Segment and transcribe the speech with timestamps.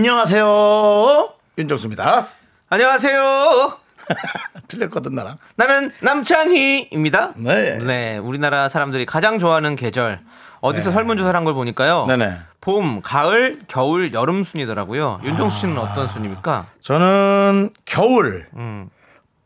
[0.00, 1.30] 안녕하세요.
[1.58, 2.28] 윤정수입니다.
[2.68, 3.76] 안녕하세요.
[4.68, 5.36] 틀렸거든 나랑.
[5.56, 7.32] 나는 남창희입니다.
[7.38, 7.78] 네.
[7.78, 10.20] 네, 우리나라 사람들이 가장 좋아하는 계절.
[10.60, 12.04] 어디서 설문조사를 한 걸 보니까요.
[12.06, 12.36] 네네.
[12.60, 15.22] 봄, 가을, 겨울, 여름 순이더라고요.
[15.24, 16.66] 윤정수 씨는 어떤 순입니까?
[16.80, 18.90] 저는 겨울, 음.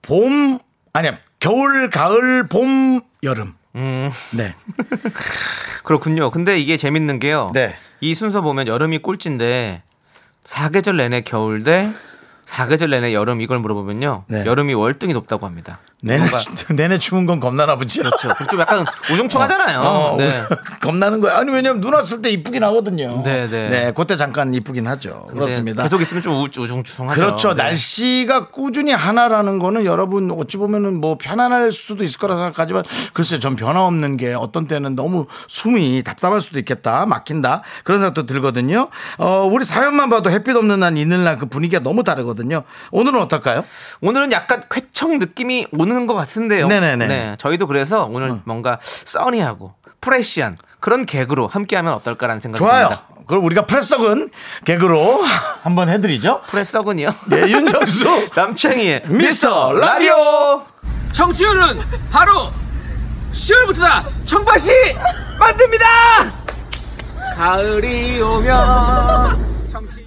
[0.02, 0.58] 봄
[0.92, 3.54] 아니야 겨울, 가을, 봄, 여름.
[3.76, 4.54] 음, 네.
[5.84, 6.30] 그렇군요.
[6.30, 7.50] 근데 이게 재밌는 게요.
[7.54, 7.74] 네.
[8.02, 9.82] 이 순서 보면 여름이 꼴찌인데
[10.44, 11.90] 사계절 내내 겨울 대
[12.44, 14.24] 사계절 내내 여름 이걸 물어보면요.
[14.28, 14.44] 네.
[14.44, 15.78] 여름이 월등히 높다고 합니다.
[16.04, 17.98] 내내 추- 내내 추운 건 겁나나 보지.
[18.00, 18.28] 그렇죠.
[18.50, 19.80] 좀 약간 우중충하잖아요.
[19.80, 20.42] 어, 네.
[20.82, 21.38] 겁나는 거야.
[21.38, 23.22] 아니 왜냐면 눈 왔을 때 이쁘긴 하거든요.
[23.24, 23.92] 네, 네.
[23.96, 25.26] 그때 잠깐 이쁘긴 하죠.
[25.32, 25.82] 그렇습니다.
[25.82, 27.20] 계속 있으면 좀 우- 우중충하죠.
[27.20, 27.54] 그렇죠.
[27.54, 27.62] 네.
[27.64, 33.56] 날씨가 꾸준히 하나라는 거는 여러분 어찌 보면은 뭐 편안할 수도 있을 거라 생각하지만 글쎄 전
[33.56, 37.06] 변화 없는 게 어떤 때는 너무 숨이 답답할 수도 있겠다.
[37.06, 37.62] 막힌다.
[37.84, 38.88] 그런 생각도 들거든요.
[39.18, 42.62] 어, 우리 사연만 봐도 햇빛 없는 날 있는 날 그 분위기가 너무 다르거든요.
[42.92, 43.64] 오늘은 어떨까요?
[44.00, 46.66] 오늘은 약간 쾌청 느낌이 오는 것 같은데요.
[46.68, 47.04] 네네네.
[47.04, 47.08] 어.
[47.08, 52.88] 네, 저희도 그래서 오늘 뭔가 써니하고 프레시한 그런 개그로 함께하면 어떨까라는 생각이 좋아요.
[52.88, 53.06] 듭니다.
[53.26, 54.28] 그럼 우리가 프레석은
[54.66, 55.22] 개그로
[55.62, 56.42] 한번 해드리죠.
[56.48, 57.08] 프레석은요.
[57.28, 58.30] 네, 윤정수.
[58.36, 60.62] 남창희의 미스터 라디오.
[61.12, 62.50] 청취율은 바로
[63.32, 64.70] 10월부터다 청바시
[65.38, 65.86] 만듭니다
[67.36, 70.04] 가을이 오면 청취율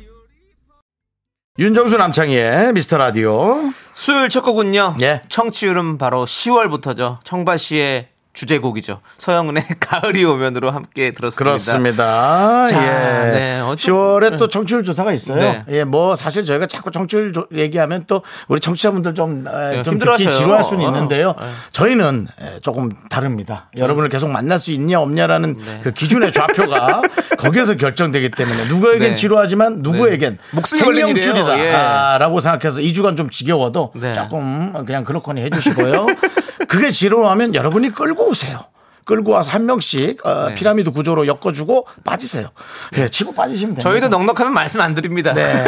[1.59, 3.71] 윤정수 남창희의 미스터 라디오.
[3.97, 4.97] 수요일 첫 곡은요.
[5.01, 5.23] 예.
[5.27, 7.17] 청취율은 바로 10월부터죠.
[7.23, 8.99] 청바시의 주제곡이죠.
[9.17, 11.43] 서영은의 가을이 오면으로 함께 들었습니다.
[11.43, 12.65] 그렇습니다.
[12.67, 13.31] 자, 예.
[13.31, 15.37] 네, 어쩌- 10월에 또 청취율 조사가 있어요.
[15.37, 15.63] 네.
[15.69, 19.97] 예, 뭐 사실 저희가 자꾸 청취율 조- 얘기하면 또 우리 청취자분들 좀, 에, 네, 좀.
[19.97, 21.33] 듣기 지루할 수는 어, 있는데요.
[21.39, 21.47] 네.
[21.71, 23.71] 저희는 에, 조금 다릅니다.
[23.75, 25.79] 여러분을 계속 만날 수 있냐 없냐라는 네.
[25.81, 27.01] 그 기준의 좌표가
[27.39, 29.15] 거기에서 결정되기 때문에 누구에겐 네.
[29.15, 31.07] 지루하지만 누구에겐 일이에요.
[31.07, 31.21] 예.
[31.23, 34.13] 생명줄이다라고 생각해서 2주간 좀 지겨워도 네.
[34.13, 36.05] 조금 그냥 그렇거니 해주시고요.
[36.67, 38.59] 그게 지루하면 여러분이 끌고 오세요.
[39.05, 40.53] 끌고 와서 한 명씩 어, 네.
[40.53, 42.49] 피라미드 구조로 엮어주고 빠지세요.
[42.97, 43.89] 예, 치고 빠지시면 됩니다.
[43.89, 45.33] 저희도 넉넉하면 말씀 안 드립니다.
[45.33, 45.63] 네.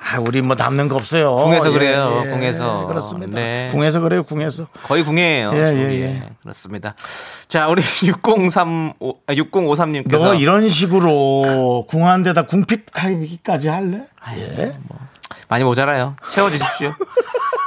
[0.00, 1.34] 아, 우리 뭐 남는 거 없어요.
[1.34, 2.86] 궁에서 예, 그래요, 예, 궁에서.
[2.86, 3.34] 그렇습니다.
[3.34, 3.68] 네.
[3.72, 4.66] 궁에서 그래요, 궁에서.
[4.84, 5.50] 거의 궁예예요.
[5.54, 5.80] 예, 저기.
[5.80, 6.22] 예, 예.
[6.42, 6.94] 그렇습니다.
[7.48, 14.02] 자, 우리 6035 아, 6053님께서 너 이런 식으로 궁한 데다 궁핍하기까지 할래?
[14.36, 14.72] 예.
[15.48, 16.16] 많이 모자라요.
[16.30, 16.92] 채워 주십시오.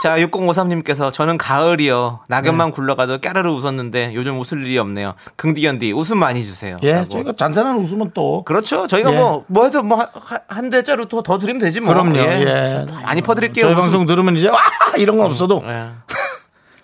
[0.01, 2.21] 자, 6053님께서 저는 가을이요.
[2.27, 2.71] 낙엽만 네.
[2.73, 5.13] 굴러가도 까르르 웃었는데 요즘 웃을 일이 없네요.
[5.35, 6.77] 긍디견디 웃음 많이 주세요.
[6.81, 7.05] 예, 라고.
[7.09, 8.43] 저희가 잔잔한 웃음은 또.
[8.43, 8.87] 그렇죠.
[8.87, 9.15] 저희가 예.
[9.15, 10.03] 뭐, 뭐 해서 뭐,
[10.47, 11.93] 한 대짜로 더, 더 드리면 되지 뭐.
[11.93, 12.17] 그럼요.
[12.17, 12.83] 예.
[13.03, 13.65] 많이 퍼드릴게요.
[13.65, 13.75] 저희.
[13.75, 14.57] 방송 들으면 이제 와!
[14.97, 15.89] 이런 건 없어도 예.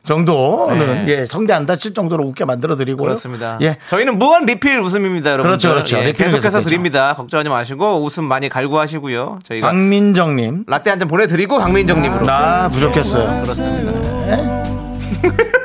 [0.07, 1.19] 정도는 네.
[1.19, 3.59] 예, 성대 안 다칠 정도로 웃게 만들어 드리고 그렇습니다.
[3.61, 3.77] 예.
[3.89, 5.49] 저희는 무한 리필 웃음입니다, 여러분.
[5.49, 5.97] 그렇죠, 그렇죠.
[5.99, 6.63] 리필 계속해서.
[6.63, 7.13] 드립니다.
[7.15, 9.39] 걱정하지 마시고 웃음 많이 갈구하시고요.
[9.43, 10.63] 저희가 박민정 님.
[10.67, 12.25] 라떼 한 잔 보내 드리고 박민정 님으로.
[12.25, 13.43] 나 부족했어요.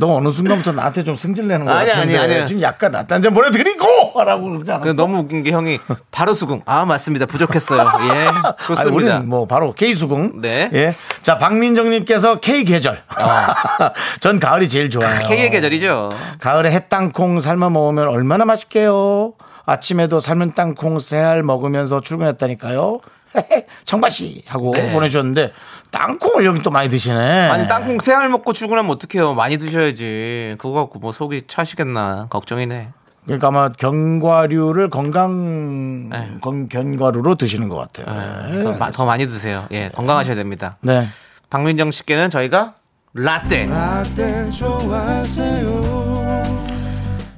[0.00, 2.46] 너 어느 순간부터 나한테 좀 승질 내는 거 아니, 같은데 아니, 아니.
[2.46, 4.84] 지금 약간 한잔 보내드리고 하라고 그러지 않았어?
[4.84, 5.78] 그 너무 웃긴 게 형이
[6.10, 6.62] 바로 수긍.
[6.64, 7.26] 아 맞습니다.
[7.26, 7.80] 부족했어요.
[7.80, 8.26] 예,
[8.66, 8.80] 좋습니다.
[8.80, 10.40] 아니, 우리는 뭐 바로 K 수긍.
[10.40, 10.70] 네.
[10.72, 10.94] 예.
[11.20, 13.02] 자 박민정님께서 K 계절.
[14.20, 15.06] 전 가을이 제일 좋아요.
[15.06, 15.18] 아.
[15.28, 16.08] K의 계절이죠.
[16.40, 19.34] 가을에 햇땅콩 삶아 먹으면 얼마나 맛있게요.
[19.66, 23.00] 아침에도 삶은 땅콩 새알 먹으면서 출근했다니까요.
[23.84, 24.92] 청바씨 하고 네.
[24.92, 25.52] 보내주셨는데
[25.90, 27.48] 땅콩을 여기 또 많이 드시네.
[27.48, 29.34] 아니 땅콩 새알 먹고 출근하면 어떡해요.
[29.34, 30.56] 많이 드셔야지.
[30.58, 32.90] 그거 갖고 뭐 속이 차시겠나 걱정이네.
[33.24, 36.28] 그러니까 아마 견과류를 건강 네.
[36.40, 38.46] 건, 견과류로 드시는 것 같아요.
[38.50, 38.62] 네.
[38.62, 39.66] 더, 마- 더 많이 드세요.
[39.72, 40.76] 예, 건강하셔야 됩니다.
[40.80, 41.06] 네.
[41.50, 42.74] 박민정 씨께는 저희가
[43.12, 43.66] 라떼.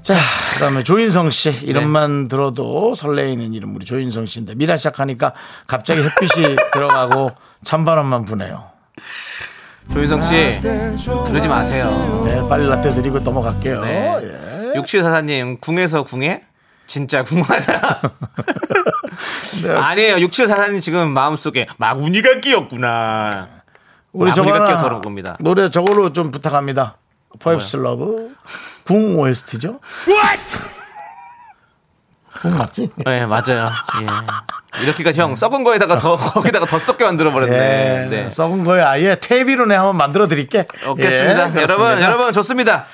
[0.02, 0.14] 자,
[0.54, 5.32] 그다음에 조인성 씨 이름만 들어도 설레이는 이름 우리 조인성 씨인데 미라 시작하니까
[5.66, 7.30] 갑자기 햇빛이 들어가고
[7.62, 8.64] 찬바람만 부네요.
[9.92, 10.58] 조인성 씨
[11.28, 12.22] 그러지 마세요.
[12.26, 13.80] 네, 빨리 라떼 드리고 넘어갈게요.
[13.82, 14.16] 네.
[14.22, 14.78] 예.
[14.78, 16.40] 육칠사사님 궁에서 궁에
[16.86, 18.00] 진짜 궁하다.
[19.62, 19.70] 네.
[19.70, 20.18] 아니에요.
[20.18, 23.48] 육칠사사님 지금 마음속에 마구니가 끼었구나.
[24.12, 25.36] 우리 저거 그런 겁니다.
[25.40, 26.96] 노래 저걸로 좀 부탁합니다.
[27.38, 28.34] Perhaps Love
[28.84, 29.80] 궁 OST죠.
[32.32, 32.90] 그건 맞지?
[33.04, 33.70] 네, 맞아요.
[34.00, 34.80] 예.
[34.82, 37.54] 이렇게까지 형 썩은 거에다가 더 거기다가 더 썩게 만들어 버렸네.
[37.54, 38.30] 예, 네.
[38.30, 40.66] 썩은 거에 아예 퇴비로 내 한번 만들어 드릴게.
[40.86, 41.54] 없겠습니다.
[41.56, 42.00] 예, 여러분.
[42.00, 42.86] 여러분 좋습니다.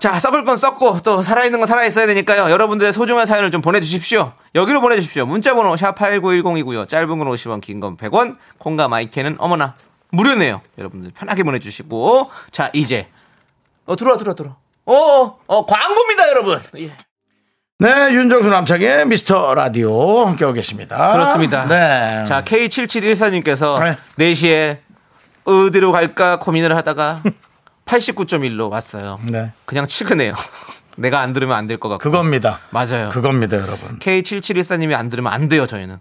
[0.00, 2.50] 자, 썩을 건 썩고 또 살아 있는 건 살아 있어야 되니까요.
[2.50, 4.32] 여러분들의 소중한 사연을 좀 보내 주십시오.
[4.56, 5.24] 여기로 보내 주십시오.
[5.24, 6.88] 문자 번호 샵8910이고요.
[6.88, 8.36] 짧은 건 50원, 긴 건 100원.
[8.58, 9.74] 콩과 마이크는 어머나
[10.10, 10.60] 무료네요.
[10.78, 13.08] 여러분들 편하게 보내 주시고 자 이제
[13.86, 14.56] 어 들어와 들어와 들어와.
[14.92, 16.60] 어, 어, 어 광고입니다, 여러분.
[16.78, 16.92] 예.
[17.78, 21.12] 네, 윤정수 남창의 미스터 라디오 함께하고 계십니다.
[21.12, 21.64] 그렇습니다.
[21.66, 22.24] 네.
[22.26, 23.78] 자, K7714님께서
[24.16, 24.32] 네.
[24.32, 24.78] 4시에
[25.44, 27.22] 어디로 갈까 고민을 하다가
[27.86, 29.18] 89.1로 왔어요.
[29.32, 29.52] 네.
[29.64, 30.34] 그냥 치근해요.
[30.98, 32.02] 내가 안 들으면 안 될 것 같고.
[32.02, 32.58] 그겁니다.
[32.70, 33.08] 맞아요.
[33.10, 33.98] 그겁니다, 여러분.
[33.98, 35.98] K7714님이 안 들으면 안 돼요, 저희는.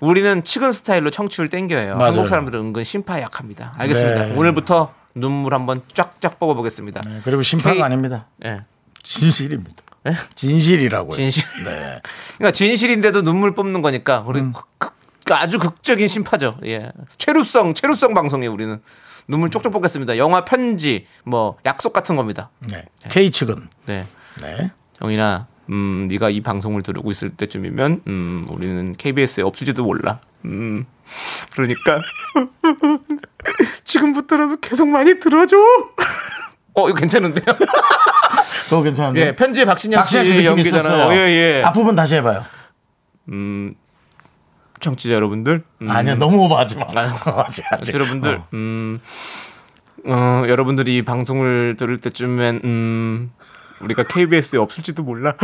[0.00, 1.96] 우리는 치근 스타일로 청취율 땡겨요.
[1.96, 2.12] 맞아요.
[2.12, 3.74] 한국 사람들은 은근 심파에 약합니다.
[3.78, 4.26] 알겠습니다.
[4.26, 4.34] 네.
[4.36, 7.02] 오늘부터 눈물 한번 쫙쫙 뽑아보겠습니다.
[7.02, 8.26] 네, 그리고 심파가 K- 아닙니다.
[8.44, 8.62] 예.
[9.02, 9.82] 진실입니다.
[10.08, 10.12] 예?
[10.34, 11.12] 진실이라고요.
[11.12, 11.44] 진실.
[11.64, 12.00] 네.
[12.36, 14.52] 그러니까 진실인데도 눈물 뽑는 거니까 우리 음.
[14.78, 14.96] 극-
[15.30, 16.56] 아주 극적인 심파죠.
[16.66, 16.90] 예.
[17.18, 18.80] 최루성, 최루성 방송에 우리는
[19.26, 20.16] 눈물 쪽쪽 뽑겠습니다.
[20.16, 22.50] 영화 편지, 뭐 약속 같은 겁니다.
[22.70, 22.86] 네.
[23.10, 23.56] K 측은
[23.86, 24.06] 네.
[24.40, 24.70] 네.
[24.98, 30.20] 정인아, 음, 네가 이 방송을 들고 있을 때쯤이면, 음, 우리는 KBS에 없을지도 몰라.
[30.44, 30.86] 음,
[31.52, 32.00] 그러니까
[33.84, 35.56] 지금부터라도 계속 많이 들어줘.
[36.74, 37.42] 어, 이거 괜찮은데요?
[38.68, 39.20] 그거 괜찮은데.
[39.20, 40.82] 예, 편지 박신양 박시아 씨씨 느낌 연기잖아요.
[40.82, 41.12] 있었어요.
[41.12, 41.26] 예,
[41.58, 41.62] 예.
[41.64, 42.44] 앞부분 다시 해봐요.
[43.30, 43.74] 음,
[44.80, 46.86] 청취자 여러분들, 음, 아니야, 너무 오버하지 마.
[46.94, 47.10] 아유.
[47.44, 47.94] 아직, 아직.
[47.94, 48.46] 여러분들, 어.
[48.54, 49.00] 음,
[50.06, 53.32] 어, 여러분들이 이 방송을 들을 때쯤엔, 음,
[53.80, 55.34] 우리가 KBS에 없을지도 몰라.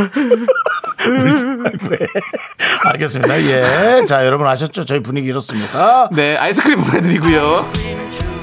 [2.83, 3.41] 알겠습니다.
[3.41, 4.05] 예.
[4.05, 4.85] 자, 여러분 아셨죠?
[4.85, 6.09] 저희 분위기 이렇습니다.
[6.11, 8.34] 네, 아이스크림 보내드리고요.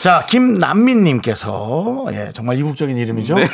[0.00, 3.38] 자, 김남민님께서, 예, 정말 이국적인 이름이죠?
[3.38, 3.46] 예,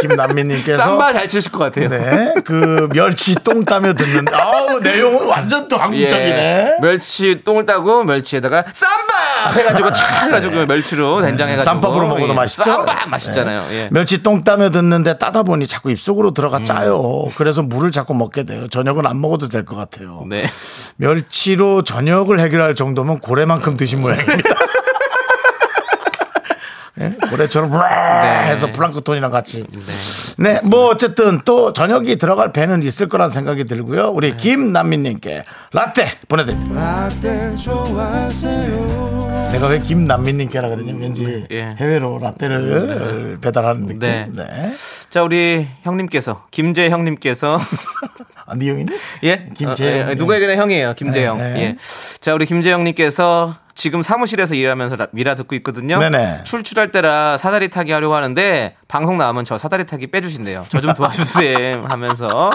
[0.00, 0.80] 김남민님께서.
[0.80, 1.90] 쌈바 잘 치실 것 같아요.
[1.90, 6.76] 네, 그 멸치 똥 따며 듣는, 아우, 내용은 완전 또 한국적이네.
[6.78, 12.32] 예, 멸치 똥을 따고 멸치에다가 쌈바 해가지고 차 해가지고 멸치로 된장 해가지고 쌈밥으로 먹어도 예,
[12.32, 12.62] 맛있죠?
[12.64, 13.66] 쌈밥 맛있잖아요.
[13.72, 13.88] 예.
[13.92, 17.26] 멸치 똥 따며 듣는데 따다 보니 자꾸 입속으로 들어가 짜요.
[17.36, 18.68] 그래서 물을 자꾸 먹게 돼요.
[18.68, 20.24] 저녁은 안 먹어도 될 것 같아요.
[20.30, 20.46] 네.
[20.96, 24.48] 멸치로 저녁을 해결할 정도면 고래만큼 드신 모양입니다.
[27.00, 27.10] 예?
[27.28, 29.64] 고래처럼 브라 해서 플랑크톤이랑 같이.
[30.38, 34.10] 네, 뭐 어쨌든 또 저녁이 들어갈 배는 있을 거란 생각이 들고요.
[34.10, 34.36] 우리 네.
[34.36, 35.42] 김남민님께
[35.72, 37.08] 라떼 보내드립니다.
[39.52, 41.76] 내가 왜 김남민님께라 그러냐면 왠지 예.
[41.78, 43.98] 해외로 라떼를 배달하는 느낌.
[43.98, 44.28] 네.
[44.32, 44.72] 네.
[45.10, 47.58] 자 우리 형님께서 김재 형님께서
[48.46, 48.92] 아, 네 형이네?
[49.24, 50.08] 예 김재형.
[50.08, 51.38] 어, 예, 누구에게나 형이에요 김재형.
[51.38, 51.60] 네, 네.
[51.60, 51.76] 예.
[52.20, 55.98] 자 우리 김재형님께서 지금 사무실에서 일하면서 라- 미라 듣고 있거든요.
[55.98, 56.44] 네네.
[56.44, 60.66] 출출할 때라 사다리 타기 하려고 하는데 방송 나오면 저 사다리 타기 빼주신대요.
[60.68, 62.50] 저 좀 도와주세요 하면서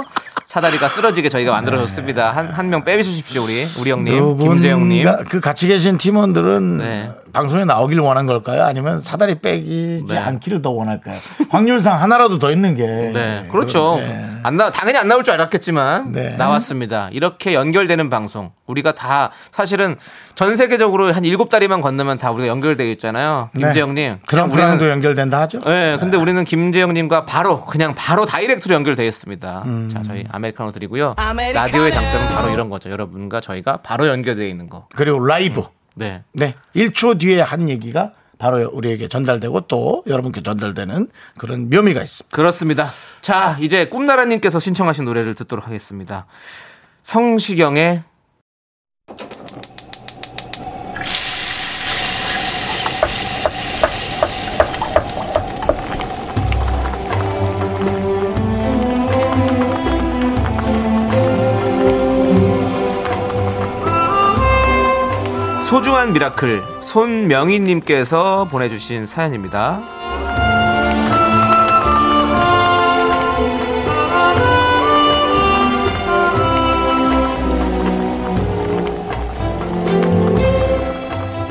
[0.46, 2.32] 사다리가 쓰러지게 저희가 만들어줬습니다.
[2.32, 5.08] 한 한 명 빼주십시오 우리 우리 형님 김재형님.
[5.30, 7.12] 그 같이 계신 팀원들은 네.
[7.34, 8.64] 방송에 나오길 원한 걸까요?
[8.64, 10.18] 아니면 사다리 빼기지 네.
[10.18, 11.18] 않기를 더 원할까요?
[11.50, 12.84] 확률상 하나라도 더 있는 게.
[12.86, 13.98] 네, 그렇죠.
[14.00, 14.26] 네.
[14.42, 16.36] 안 나, 당연히 안 나올 줄 알았겠지만 네.
[16.38, 17.10] 나왔습니다.
[17.12, 18.52] 이렇게 연결되는 방송.
[18.66, 19.96] 우리가 다 사실은
[20.34, 23.50] 전 세계적으로 한 일곱 다리만 건너면 다 우리가 연결되어 있잖아요.
[23.58, 23.94] 김재영님.
[23.96, 25.60] 그냥 트럼프랑도 우리는- 연결된다 하죠?
[25.62, 29.64] 네, 근데 우리는 김재영님과 바로 그냥 바로 다이렉트로 연결되어 있습니다.
[29.66, 29.90] 음.
[29.90, 31.16] 자, 저희 아메리카노 드리고요.
[31.18, 32.90] 라디오의 장점은 바로 이런 거죠.
[32.90, 34.88] 여러분과 저희가 바로 연결되어 있는 거.
[34.96, 35.64] 그리고 라이브.
[35.96, 36.24] 네.
[36.34, 36.54] 네.
[36.76, 42.34] 1초 뒤에 한 얘기가 바로 우리에게 전달되고 또 여러분께 전달되는 그런 묘미가 있습니다.
[42.36, 42.90] 그렇습니다.
[43.20, 46.26] 자, 이제 꿈나라님께서 신청하신 노래를 듣도록 하겠습니다.
[47.02, 48.04] 성시경의
[65.70, 69.80] 소중한 미라클 손명희님께서 보내주신 사연입니다.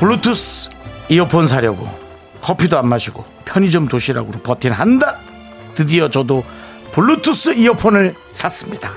[0.01, 0.71] 블루투스
[1.11, 1.89] 이어폰 사려고
[2.41, 5.17] 커피도 안 마시고 편의점 도시락으로 버틴 한 달.
[5.77, 6.43] 드디어 저도
[6.91, 8.91] 블루투스 이어폰을 샀습니다.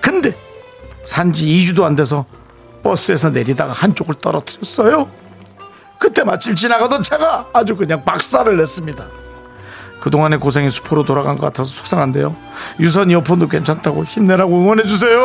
[0.00, 0.34] 근데
[1.04, 2.24] 산지 2주도 안 돼서
[2.86, 5.10] 버스에서 내리다가 한쪽을 떨어뜨렸어요.
[5.98, 9.04] 그때 마침 지나가던 차가 아주 그냥 박살을 냈습니다.
[10.00, 12.36] 그동안의 고생이 수포로 돌아간 것 같아서 속상한데요.
[12.78, 15.18] 유선 이어폰도 괜찮다고 힘내라고 응원해주세요.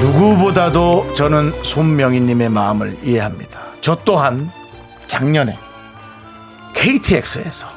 [0.00, 3.60] 누구보다도 저는 손명희님의 마음을 이해합니다.
[3.80, 4.52] 저 또한
[5.08, 5.58] 작년에
[6.74, 7.75] KTX에서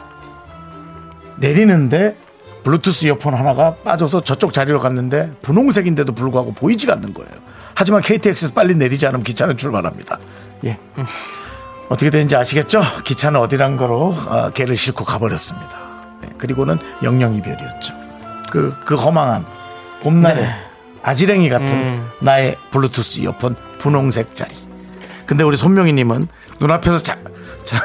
[1.39, 2.15] 내리는데
[2.63, 7.31] 블루투스 이어폰 하나가 빠져서 저쪽 자리로 갔는데 분홍색인데도 불구하고 보이지가 않는 거예요.
[7.73, 10.19] 하지만 KTX에서 빨리 내리지 않으면 기차는 출발합니다.
[10.65, 10.77] 예.
[11.87, 12.81] 어떻게 되는지 아시겠죠?
[13.03, 15.69] 기차는 어디란 거로 어, 개를 싣고 가버렸습니다.
[16.21, 17.93] 네, 그리고는 영영 이별이었죠.
[18.51, 19.45] 그, 그 허망한
[20.01, 20.47] 봄날에
[21.01, 24.53] 아지랭이 같은 나의 블루투스 이어폰 분홍색 자리.
[25.25, 26.27] 근데 우리 손명희님은
[26.59, 27.17] 눈앞에서 자,
[27.63, 27.77] 자,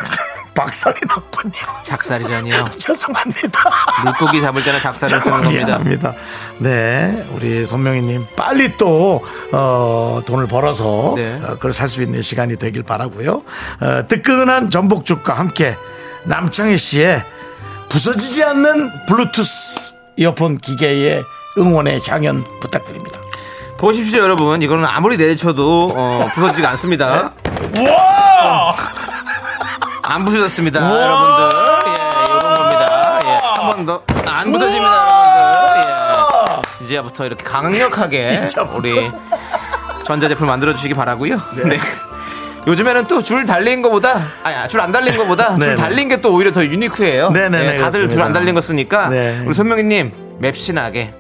[0.54, 1.52] 박살이 났군요.
[1.82, 2.64] 작살이라니요.
[2.78, 3.60] 죄송합니다.
[4.04, 5.66] 물고기 잡을 때는 작살을 쓰는 겁니다.
[5.66, 6.14] 미안합니다.
[6.58, 11.40] 네, 우리 손명희님 빨리 또 어, 돈을 벌어서 네.
[11.42, 13.42] 어, 그걸 살 수 있는 시간이 되길 바라고요.
[13.80, 15.76] 어, 뜨끈한 전복죽과 함께
[16.24, 17.22] 남창희 씨의
[17.88, 21.22] 부서지지 않는 블루투스 이어폰 기계의
[21.58, 23.20] 응원의 향연 부탁드립니다.
[23.76, 24.62] 보십시오, 여러분.
[24.62, 27.32] 이거는 아무리 내리쳐도 어, 부서지지가 않습니다.
[27.86, 28.74] 와!
[30.06, 31.58] 안 부서졌습니다, 여러분들.
[31.88, 31.92] 예,
[32.26, 33.20] 이런 겁니다.
[33.24, 34.02] 예, 한 번 더.
[34.26, 34.92] 안 부서집니다,
[35.76, 36.54] 여러분들.
[36.80, 36.84] 예.
[36.84, 38.46] 이제부터 이렇게 강력하게.
[38.76, 39.10] 우리
[40.04, 41.40] 전자제품 만들어 주시기 바라고요.
[41.64, 41.78] 네.
[42.66, 45.74] 요즘에는 또 줄 달린 거보다 아니 줄 안 달린 거보다 줄 네네.
[45.76, 47.30] 달린 게 또 오히려 더 유니크해요.
[47.30, 48.22] 네네네, 예, 다들 줄.
[48.22, 49.42] 안 달린 거 쓰니까 네.
[49.46, 51.14] 우리 손명희님 맵신하게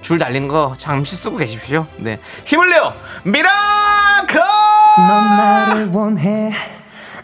[0.00, 1.86] 줄 달린 거 잠시 쓰고 계십시오.
[1.96, 2.92] 네 힘을 내요
[3.24, 4.40] 미라클.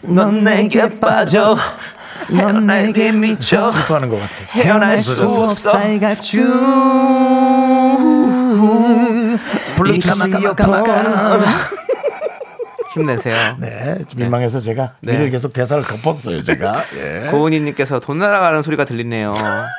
[0.07, 1.57] 넌 내게 빠져.
[2.29, 3.69] 넌 내게 미쳐.
[3.71, 4.33] 슬퍼하는 것 같아.
[4.51, 5.71] 헤어날 수 없어.
[5.71, 6.43] 살가주
[9.75, 10.85] 블루투스 이어폰.
[12.99, 13.35] 힘내세요.
[13.59, 15.13] 네, 좀 민망해서 제가 네.
[15.13, 16.83] 이를 계속 대사를 덮었어요, 제가.
[16.97, 17.27] 예.
[17.31, 19.33] 고은희님께서 돈 날아가는 소리가 들리네요.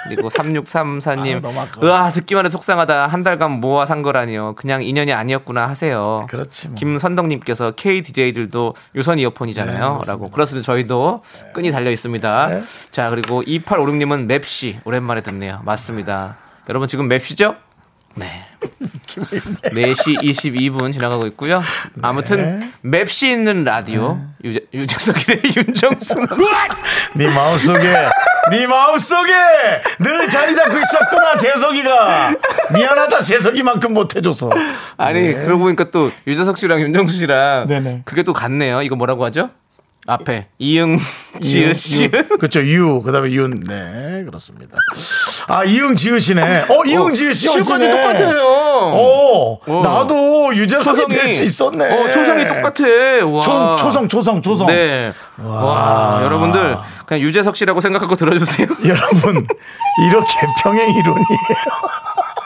[0.04, 1.86] 그리고 아, 3634님, 너무 아까워.
[1.86, 3.06] 으아, 듣기만 해도 속상하다.
[3.06, 4.54] 한 달간 모아 산 거라니요.
[4.56, 6.26] 그냥 인연이 아니었구나 하세요.
[6.28, 6.76] 그렇지 뭐.
[6.76, 10.02] 김선덕님께서 KDJ들도 유선 이어폰이잖아요.
[10.06, 10.30] 라고.
[10.30, 10.64] 그렇습니다.
[10.66, 11.22] 저희도
[11.54, 12.48] 끈이 달려 있습니다.
[12.48, 12.62] 네.
[12.90, 14.80] 자, 그리고 2856님은 맵시.
[14.84, 15.60] 오랜만에 듣네요.
[15.64, 16.36] 맞습니다.
[16.68, 17.56] 여러분 지금 맵시죠?
[18.14, 18.44] 네.
[19.62, 21.62] 4시 22분 지나가고 있고요.
[22.02, 26.14] 아무튼 맵시 있는 라디오 유재, 유재석의 윤정수
[27.14, 27.80] 네 마음속에
[28.50, 29.32] 네 마음속에
[30.00, 32.34] 늘 자리 잡고 있었구나 재석이가
[32.74, 34.50] 미안하다 재석이만큼 못해줘서
[34.96, 38.02] 아니 그러고 보니까 또 유재석 씨랑 윤정수 씨랑 네네.
[38.04, 38.82] 그게 또 같네요.
[38.82, 39.50] 이거 뭐라고 하죠?
[40.10, 40.98] 앞에 이응
[41.42, 42.08] 지읒 씨.
[42.08, 44.74] 그렇죠 유 그다음에 윤 네 그렇습니다
[45.48, 47.90] 아 이응 지읒이네 어 이응 지읒 씨 실까지.
[47.90, 48.42] 똑같아요.
[48.94, 49.82] 오 어.
[49.82, 52.84] 나도 유재석이 될 수 있었네 어, 초성이 똑같아.
[53.26, 53.40] 와.
[53.42, 55.12] 초, 초성 초성 초성 네.
[55.42, 56.20] 와.
[56.24, 58.66] 여러분들 그냥 유재석 씨라고 생각하고 들어주세요.
[58.86, 59.46] 여러분
[60.08, 61.38] 이렇게 평행 이론이에요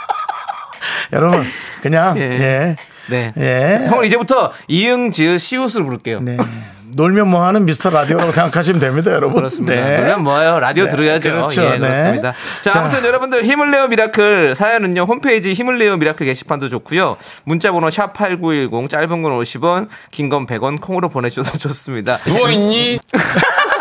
[1.12, 1.44] 여러분
[1.80, 2.22] 그냥 예.
[2.22, 2.76] 예.
[3.08, 3.32] 네.
[3.36, 3.86] 예.
[3.88, 6.20] 형은 이제부터 이응 지읒 시옷을 부를게요.
[6.20, 6.36] 네.
[6.94, 9.36] 놀면 뭐하는 미스터 라디오라고 생각하시면 됩니다, 여러분.
[9.36, 9.74] 그렇습니다.
[9.74, 9.98] 네.
[10.00, 10.60] 물론 뭐예요?
[10.60, 11.30] 라디오 네, 들어야죠.
[11.30, 11.62] 그렇죠.
[11.64, 11.78] 예, 네.
[11.78, 12.34] 그렇습니다.
[12.60, 12.80] 자, 자.
[12.80, 15.02] 아무튼 여러분들 힘을 내요 미라클 사연은요.
[15.02, 17.16] 홈페이지 힘을 내요 미라클 게시판도 좋고요.
[17.44, 22.16] 문자 번호 샵 8910 짧은 건 50원, 긴 건 100원 콩으로 보내 주셔서 좋습니다.
[22.18, 22.98] 누워 있니?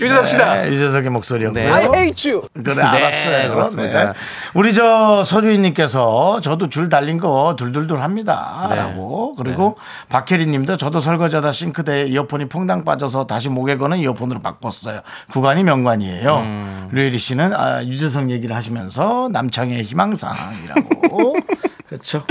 [0.00, 0.62] 유재석 씨다.
[0.62, 1.64] 네, 유재석의 목소리였고요.
[1.64, 1.70] 네.
[1.70, 2.46] I hate you.
[2.64, 3.50] 그래 알았어요.
[3.54, 4.04] 그렇습니다.
[4.04, 4.12] 네.
[4.54, 9.42] 우리 저 서주인님께서 저도 줄 달린 거 둘둘둘 합니다라고 네.
[9.42, 9.76] 그리고
[10.08, 15.00] 박혜리님도 저도 설거지하다 싱크대에 이어폰이 퐁당 빠져서 다시 목에 거는 이어폰으로 바꿨어요.
[15.32, 16.36] 구간이 명관이에요.
[16.36, 16.88] 음.
[16.92, 21.36] 류혜리 씨는 아, 유재석 얘기를 하시면서 남창의 희망사항이라고
[21.88, 22.22] 그렇죠.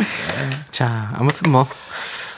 [0.71, 1.65] 자, 아무튼 뭐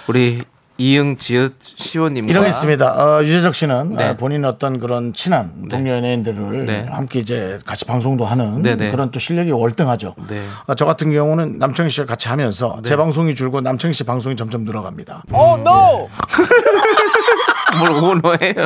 [0.08, 0.42] 우리
[0.80, 2.86] 이응 지읒 시호님과 이런 게 있습니다.
[2.86, 4.10] 어, 유재석 씨는 네.
[4.10, 6.86] 어, 본인 어떤 그런 친한 동료 연예인들을 네.
[6.90, 8.90] 함께 이제 같이 방송도 하는 네, 네.
[8.90, 10.16] 그런 또 실력이 월등하죠.
[10.30, 10.42] 네.
[10.68, 14.64] 어, 저 같은 경우는 남창희 씨와 같이 하면서 제 방송이 줄고 남창희 씨 방송이 점점
[14.64, 15.24] 늘어갑니다.
[15.34, 16.10] Oh no.
[17.78, 18.66] 뭘 오너해요.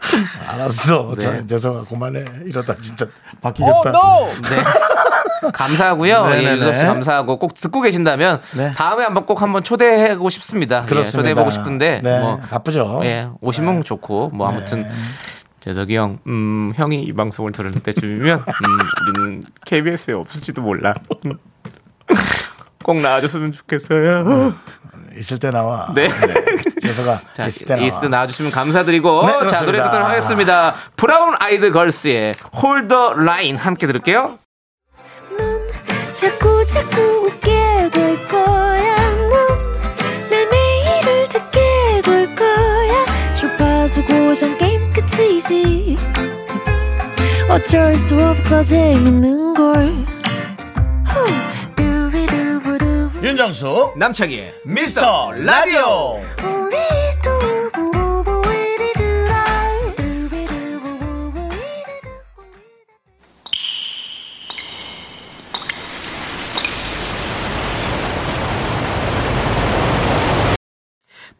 [0.48, 1.12] 알았어.
[1.18, 1.24] 네.
[1.24, 2.24] 자, 재석아 그만해.
[2.44, 3.90] 이러다 진짜 Oh 바뀌겠다.
[3.90, 4.26] no.
[4.42, 5.50] 네.
[5.52, 6.26] 감사하고요.
[6.26, 6.44] 네네네.
[6.48, 8.72] 예, 유재석 씨 감사하고 꼭 듣고 계신다면 네.
[8.72, 10.82] 다음에 한번 꼭 한번 초대하고 싶습니다.
[10.84, 11.18] 예, 그렇습니다.
[11.18, 13.00] 초대해 보고 싶은데 네, 뭐 바쁘죠.
[13.04, 14.86] 예, 오시면 좋고 뭐 아무튼
[15.60, 18.78] 재석이 형, 음, 형이 이 방송을 들을 때쯤이면 음,
[19.18, 20.94] 우리는 KBS에 없을지도 몰라.
[21.26, 21.32] 음.
[22.82, 24.54] 꼭 나와줬으면 좋겠어요.
[25.18, 25.92] 있을 때 나와.
[25.94, 26.08] 네.
[26.80, 27.80] 재석아 자, 나와.
[27.86, 29.64] 이스트 나와주시면 감사드리고 네, 자.
[29.64, 30.74] 노래 듣도록 하겠습니다.
[30.96, 34.38] 브라운 아이드 걸스의 Hold the Line 함께 들을게요.
[35.38, 35.60] 넌
[36.14, 39.10] 자꾸 자꾸 웃게 될 거야.
[39.10, 43.04] 넌 내 매일을 듣게 될 거야.
[43.34, 45.98] 주파수 고정 게임 끝이지.
[47.48, 50.06] 어쩔 수 없어 재밌는 걸.
[53.22, 56.20] 윤정수 남창희의 미스터 라디오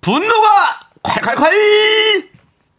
[0.01, 0.49] 분노가
[1.03, 2.29] 콸콸콸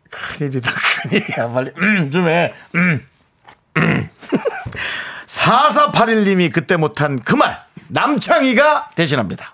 [0.09, 2.53] 큰일이다 큰일이야 빨리 음좀 해.
[2.75, 3.07] 음.
[3.77, 4.09] 음.
[5.27, 9.53] 4481님이 그때 못한 그 말 남창희가 대신합니다.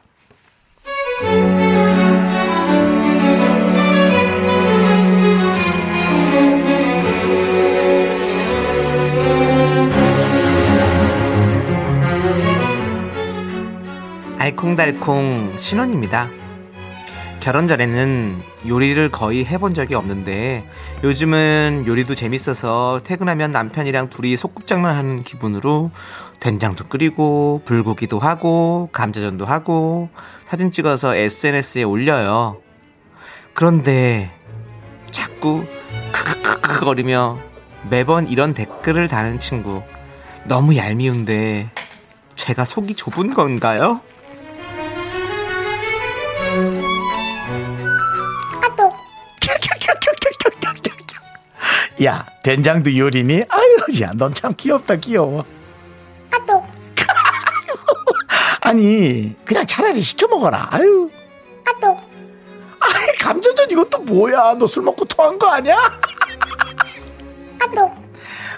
[14.38, 16.30] 알콩달콩 신혼입니다.
[17.48, 20.68] 결혼 전에는 요리를 거의 해본 적이 없는데
[21.02, 25.92] 요즘은 요리도 재밌어서 퇴근하면 남편이랑 둘이 소꿉장난 하는 기분으로
[26.42, 30.10] 된장도 끓이고 불고기도 하고 감자전도 하고
[30.46, 32.60] 사진 찍어서 SNS에 올려요.
[33.54, 34.30] 그런데
[35.12, 35.66] 자꾸
[36.12, 37.40] 크크크크 거리며
[37.90, 39.84] 매번 이런 댓글을 다는 친구
[40.44, 41.70] 너무 얄미운데
[42.36, 44.02] 제가 속이 좁은 건가요?
[52.04, 53.44] 야, 된장도 요리니?
[53.50, 55.44] 아유, 야, 넌 참 귀엽다, 귀여워.
[58.62, 60.68] 아니, 그냥 차라리 시켜 먹어라.
[60.72, 61.10] 아유.
[62.80, 64.54] 아이, 감자전 이것도 뭐야?
[64.56, 65.76] 너 술 먹고 토한 거 아니야?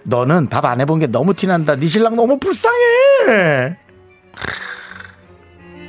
[0.04, 1.76] 너는 밥 안 해본 게 너무 티난다.
[1.76, 3.78] 네 신랑 너무 불쌍해.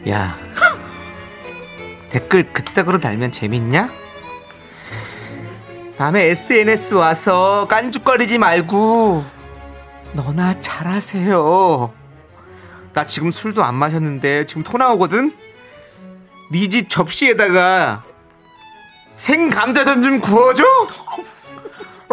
[0.08, 0.38] 야
[2.10, 3.90] 댓글 그따구로 달면 재밌냐?
[6.00, 9.22] 밤에 SNS 와서 깐죽거리지 말고
[10.14, 11.92] 너나 잘하세요
[12.94, 15.30] 나 지금 술도 안 마셨는데 지금 토 나오거든?
[16.50, 18.02] 네 집 접시에다가
[19.14, 20.64] 생 감자전 좀 구워줘?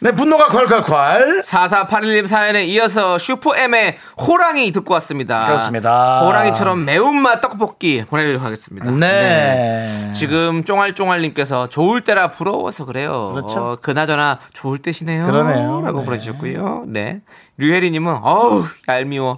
[0.00, 1.42] 내 분노가 콸콸콸.
[1.42, 3.96] 4481님 사연에 이어서 슈퍼엠의
[4.28, 5.46] 호랑이 듣고 왔습니다.
[5.46, 6.20] 그렇습니다.
[6.24, 8.88] 호랑이처럼 매운맛 떡볶이 보내드리도록 하겠습니다.
[8.92, 10.12] 네.
[10.14, 13.32] 지금 쫑알쫑알님께서 좋을 때라 부러워서 그래요.
[13.34, 13.58] 그렇죠.
[13.72, 15.26] 어, 그나저나 좋을 때시네요.
[15.26, 15.80] 그러네요.
[15.84, 16.04] 라고 네.
[16.04, 16.84] 보내주셨고요.
[16.86, 17.20] 네.
[17.56, 19.36] 류혜리님은 어우 얄미워.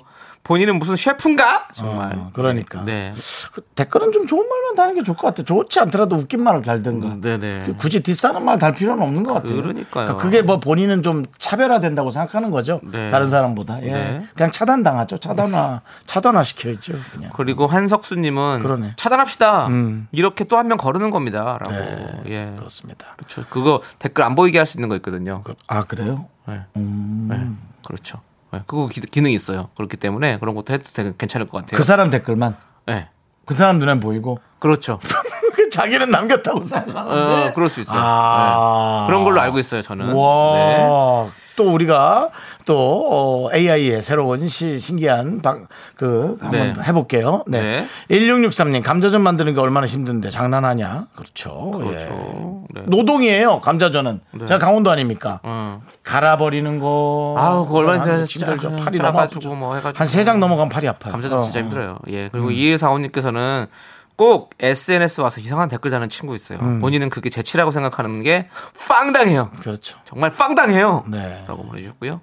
[0.50, 1.68] 본인은 무슨 셰프인가?
[1.72, 2.12] 정말.
[2.18, 2.84] 어, 그러니까.
[2.84, 3.12] 네.
[3.52, 5.44] 그 댓글은 좀 좋은 말만 다는 게 좋을 것 같아.
[5.44, 7.06] 좋지 않더라도 웃긴 말을 달든가.
[7.06, 7.62] 음, 네네.
[7.66, 9.62] 그 굳이 디스하는 말 달 필요는 없는 것 같아요.
[9.62, 10.16] 그러니까요.
[10.16, 12.80] 그게 뭐 본인은 좀 차별화된다고 생각하는 거죠.
[12.82, 13.08] 네.
[13.10, 13.80] 다른 사람보다.
[13.84, 13.92] 예.
[13.92, 14.22] 네.
[14.34, 15.18] 그냥 차단당하죠.
[15.18, 16.94] 차단화, 차단화 시켜야죠.
[17.12, 17.30] 그냥.
[17.36, 18.94] 그리고 한석수님은 그러네.
[18.96, 19.68] 차단합시다.
[19.68, 20.08] 음.
[20.10, 21.70] 이렇게 또 한 명 거르는 겁니다.라고.
[21.72, 22.22] 네.
[22.26, 22.52] 예.
[22.58, 23.06] 그렇습니다.
[23.16, 23.44] 그렇죠.
[23.48, 25.42] 그거 댓글 안 보이게 할 수 있는 거 있거든요.
[25.44, 26.26] 그- 아, 그래요?
[26.48, 26.60] 네.
[26.76, 27.28] 음.
[27.30, 27.38] 네.
[27.86, 28.18] 그렇죠.
[28.52, 28.62] 네.
[28.66, 29.68] 그거 기, 기능이 있어요.
[29.76, 31.76] 그렇기 때문에 그런 것도 해도 되게 괜찮을 것 같아요.
[31.76, 32.56] 그 사람 댓글만.
[32.86, 33.08] 네.
[33.46, 34.38] 그 사람 눈엔 보이고.
[34.58, 34.98] 그렇죠.
[35.54, 37.48] 그 자기는 남겼다고 생각하는데.
[37.48, 38.00] 어, 그럴 수 있어요.
[38.00, 39.04] 아.
[39.04, 39.06] 네.
[39.10, 40.08] 그런 걸로 알고 있어요, 저는.
[40.08, 40.12] 네.
[40.14, 41.28] 와.
[41.56, 42.30] 또 우리가
[42.66, 46.75] 또 어, AI의 새로운 시, 신기한 방, 그 한번 네.
[46.83, 47.44] 해볼게요.
[47.46, 47.87] 네.
[48.09, 48.18] 네.
[48.18, 51.07] 1663님 감자전 만드는 게 얼마나 힘든데 장난하냐?
[51.14, 51.70] 그렇죠.
[51.73, 52.64] 그렇죠.
[52.77, 52.81] 예.
[52.81, 52.87] 네.
[52.87, 53.61] 노동이에요.
[53.61, 54.20] 감자전은.
[54.46, 55.40] 제가 강원도 아닙니까?
[55.42, 55.81] 어.
[56.03, 57.35] 갈아버리는 거.
[57.38, 58.77] 아우, 그거 얼마나 힘들죠.
[58.77, 59.55] 팔이 잘라가지고 너무 아프죠.
[59.55, 59.99] 뭐 해가지고.
[59.99, 61.12] 한세 장 넘어가면 팔이 아파요.
[61.12, 61.62] 감자전 어, 진짜 어.
[61.62, 61.99] 힘들어요.
[62.09, 62.29] 예.
[62.29, 63.68] 그리고 2145님께서는
[64.16, 66.59] 꼭 SNS 와서 이상한 댓글 다는 친구 있어요.
[66.61, 66.79] 음.
[66.81, 68.49] 본인은 그게 재치라고 생각하는 게
[68.87, 69.51] 빵당해요.
[69.61, 69.96] 그렇죠.
[70.05, 71.05] 정말 빵당해요.
[71.09, 71.42] 네.
[71.49, 72.20] 라고 보내주셨고요.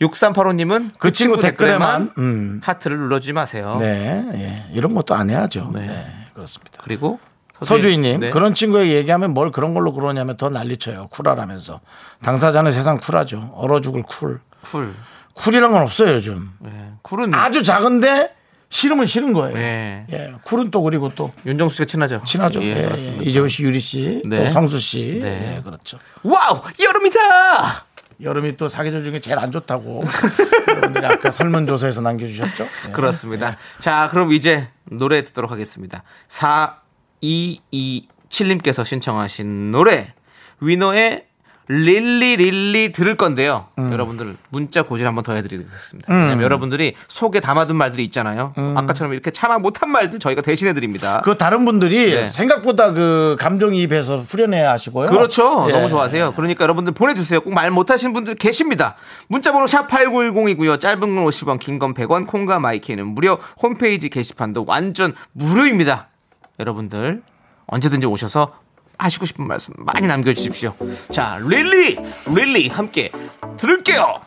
[0.00, 2.60] 6385님은 그 친구 댓글에만 음.
[2.62, 3.76] 하트를 눌러주지 마세요.
[3.80, 4.24] 네.
[4.34, 4.66] 예.
[4.72, 5.70] 이런 것도 안 해야죠.
[5.74, 5.86] 네.
[5.86, 6.06] 네.
[6.34, 6.82] 그렇습니다.
[6.84, 7.18] 그리고
[7.62, 8.30] 서주희님 네.
[8.30, 11.80] 그런 친구에게 얘기하면 뭘 그런 걸로 그러냐면 더 난리쳐요 쿨하라면서
[12.22, 14.94] 당사자는 세상 쿨하죠 얼어 죽을 쿨 쿨.
[15.32, 16.92] 쿨이란 건 없어요 요즘 네.
[17.00, 18.34] 쿨은 아주 작은데
[18.68, 20.06] 싫으면 싫은 거예요 네.
[20.12, 22.20] 예 쿨은 또 그리고 또 윤정수 씨가 친하죠.
[22.26, 23.22] 친하죠 예, 예, 그렇습니다.
[23.22, 24.44] 이재호 씨 유리 씨 네.
[24.44, 25.56] 또 성수 씨 네.
[25.56, 27.85] 예, 그렇죠 와우 여름이다.
[28.20, 30.04] 여름이 또 사계절 중에 제일 안 좋다고
[30.68, 32.92] 여러분들이 아까 설문조사에서 남겨주셨죠 예.
[32.92, 33.56] 그렇습니다.
[33.78, 36.02] 자, 그럼 이제 노래 듣도록 하겠습니다.
[36.28, 40.14] 4227님께서 신청하신 노래
[40.60, 41.26] 위너의
[41.68, 43.66] Really Really 들을 건데요.
[43.78, 43.92] 음.
[43.92, 46.12] 여러분들 문자 고질 한번 더 해드리겠습니다.
[46.14, 48.52] 왜냐면 여러분들이 속에 담아둔 말들이 있잖아요.
[48.76, 51.16] 아까처럼 이렇게 참아 못한 말들 저희가 대신해 드립니다.
[51.18, 51.22] 음.
[51.24, 52.26] 그 다른 분들이 네.
[52.26, 55.66] 생각보다 그 감정이입해서 후련해 하시고요 그렇죠.
[55.68, 55.72] 예.
[55.72, 56.34] 너무 좋아하세요.
[56.34, 57.40] 그러니까 여러분들 보내주세요.
[57.40, 58.94] 꼭 말 못하시는 분들 계십니다.
[59.28, 60.78] 문자번호 샵 8910이고요.
[60.78, 63.38] 짧은 건 50원, 긴 건 100원, 콩과 마이크는 무료.
[63.62, 66.08] 홈페이지 게시판도 완전 무료입니다.
[66.60, 67.22] 여러분들
[67.66, 68.52] 언제든지 오셔서
[68.98, 70.74] 하시고 싶은 말씀 많이 남겨주십시오.
[71.10, 71.96] 자, 릴리,
[72.34, 73.10] 릴리 함께
[73.58, 74.20] 들을게요.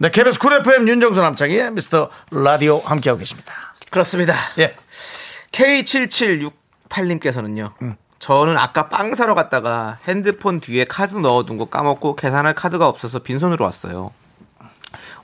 [0.00, 3.74] 네, KBS Cool FM 윤정수 남창희의 미스터 라디오 함께하고 계십니다.
[3.90, 4.34] 그렇습니다.
[4.58, 4.74] 예.
[5.58, 7.72] K7768님께서는요.
[8.18, 13.64] 저는 아까 빵 사러 갔다가 핸드폰 뒤에 카드 넣어둔 거 까먹고 계산할 카드가 없어서 빈손으로
[13.64, 14.10] 왔어요.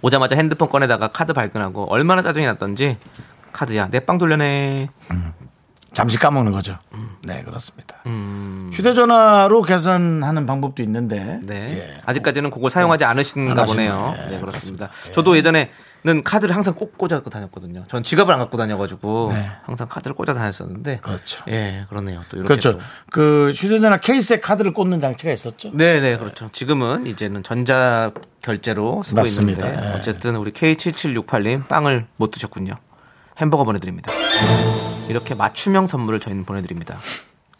[0.02, 2.98] 오자마자 핸드폰 꺼내다가 카드 발견하고 얼마나 짜증이 났던지
[3.52, 4.90] 카드야 내 빵 돌려내.
[5.92, 6.76] 잠시 까먹는 거죠.
[7.22, 7.96] 네, 그렇습니다.
[8.72, 11.40] 휴대전화로 계산하는 방법도 있는데.
[11.44, 11.78] 네.
[11.78, 12.00] 예.
[12.04, 13.88] 아직까지는 그걸 사용하지 않으신가 안 하시네.
[13.88, 14.14] 보네요.
[14.18, 14.90] 예, 네, 그렇습니다.
[15.12, 15.70] 저도 예전에
[16.06, 17.84] 는 카드를 항상 꼭 꽂아 갖고 다녔거든요.
[17.88, 19.48] 전 지갑을 안 갖고 다녀가지고 네.
[19.62, 21.00] 항상 카드를 꽂아 다녔었는데.
[21.00, 21.42] 그렇죠.
[21.48, 22.22] 예, 그러네요.
[22.28, 22.72] 또 이렇게 그렇죠.
[22.72, 22.80] 또.
[23.10, 25.70] 그 휴대전화 케이스에 카드를 꽂는 장치가 있었죠.
[25.72, 26.50] 네, 네, 그렇죠.
[26.52, 28.12] 지금은 이제는 전자
[28.42, 29.66] 결제로 쓰고 맞습니다.
[29.66, 29.92] 있는데 예.
[29.94, 32.74] 어쨌든 우리 K7768님 빵을 못 드셨군요.
[33.38, 34.12] 햄버거 보내드립니다.
[35.08, 36.98] 이렇게 맞춤형 선물을 저희는 보내드립니다.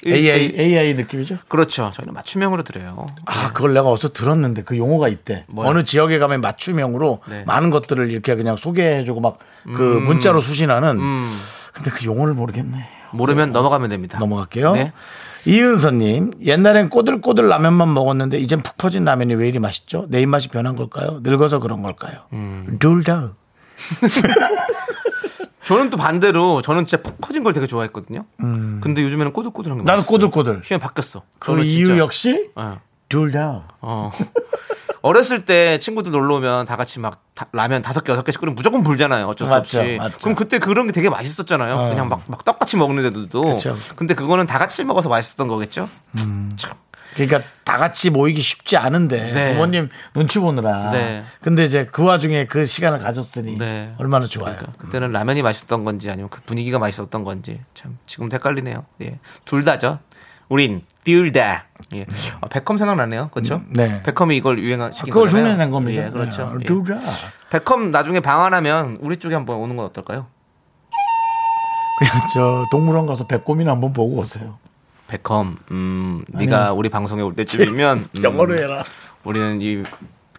[0.07, 1.39] AI, AI 느낌이죠.
[1.49, 1.91] 그렇죠.
[1.93, 3.07] 저희는 맞춤형으로 드려요.
[3.27, 5.45] 아, 그걸 내가 어디서 들었는데 그 용어가 있대.
[5.49, 5.69] 뭐요?
[5.69, 7.41] 어느 지역에 가면 맞춤형으로 네.
[7.41, 7.45] 음.
[7.47, 10.99] 많은 것들을 이렇게 그냥 소개해주고 막그 문자로 수신하는.
[11.73, 12.87] 근데 그 용어를 모르겠네.
[13.13, 14.19] 모르면 넘어가면 됩니다.
[14.19, 14.73] 넘어갈게요.
[14.75, 14.93] 네.
[15.47, 20.07] 이은서님, 옛날엔 꼬들꼬들 라면만 먹었는데 이젠 푹 퍼진 라면이 왜 이리 맛있죠?
[20.09, 21.21] 내 입맛이 변한 걸까요?
[21.23, 22.15] 늙어서 그런 걸까요?
[22.33, 22.77] 음.
[22.81, 23.33] 둘 다.
[25.65, 28.25] 저는 또 반대로 저는 진짜 푹 커진 걸 되게 좋아했거든요.
[28.39, 29.85] 근데 요즘에는 꼬들꼬들한 게 음.
[29.85, 30.07] 나도 맛있어요.
[30.31, 30.61] 꼬들꼬들.
[30.63, 31.23] 시간이 바뀌었어.
[31.39, 32.79] 그 이유 진짜- 역시 예.
[33.09, 33.63] 둘 다.
[33.81, 34.11] 어.
[35.03, 38.55] 어렸을 때 친구들 놀러 오면 다 같이 막 다- 라면 다섯 개 여섯 개씩 끓이면
[38.55, 39.27] 무조건 불잖아요.
[39.27, 39.97] 어쩔 수 맞죠, 없이.
[39.99, 40.17] 맞죠.
[40.21, 41.75] 그럼 그때 그런 게 되게 맛있었잖아요.
[41.75, 41.89] 어.
[41.91, 43.43] 그냥 막, 막 떡같이 먹는 애들도.
[43.43, 43.77] 그쵸.
[43.97, 45.89] 근데 그거는 다 같이 먹어서 맛있었던 거겠죠?
[47.15, 49.53] 그러니까 다 같이 모이기 쉽지 않은데 네.
[49.53, 50.91] 부모님 눈치 보느라.
[50.91, 51.25] 네.
[51.41, 53.95] 근데 이제 그 와중에 그 시간을 가졌으니 네.
[53.99, 54.57] 얼마나 좋아요.
[54.57, 58.85] 그러니까 그때는 라면이 맛있었던 건지 아니면 그 분위기가 맛있었던 건지 참 지금 헷갈리네요.
[59.03, 59.19] 예.
[59.45, 60.01] 둘 다죠.
[60.49, 61.67] 우린 둘 다.
[61.95, 62.07] 예.
[62.41, 63.31] 아, 베컴 생각나네요.
[63.31, 63.63] 그렇죠?
[63.69, 64.03] 네.
[64.03, 65.53] 베컴이 이걸 유행시킨 그걸 거잖아요.
[65.53, 66.05] 흉내낸 겁니다.
[66.05, 66.51] 예, 그렇죠.
[66.51, 66.59] 네.
[66.63, 66.65] 예.
[66.67, 67.01] 둘 다.
[67.51, 70.27] 베컴 나중에 방한하면 우리 쪽에 한번 오는 건 어떨까요?
[71.99, 74.59] 그냥 저 동물원 가서 배꼽이나 한번 보고 오세요.
[75.19, 78.83] 베컴, 음, 네가 우리 방송에 올 때쯤이면 음, 영어로 해라.
[79.23, 79.83] 우리는 이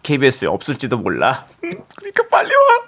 [0.02, 1.46] KBS에 없을지도 몰라.
[1.60, 2.86] 그러니까 빨리 와.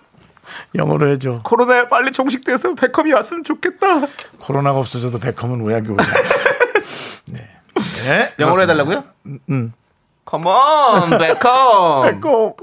[0.74, 1.40] 영어로 해줘.
[1.44, 4.06] 코로나에 빨리 종식돼서 베컴이 왔으면 좋겠다.
[4.38, 6.04] 코로나가 없어져도 베컴은 우리한테 오지.
[7.26, 7.38] 네.
[8.04, 8.34] 네.
[8.38, 9.04] 영어로 해달라고요?
[9.48, 9.72] 음.
[10.26, 12.02] Come on 베컴.
[12.02, 12.56] 배꼽.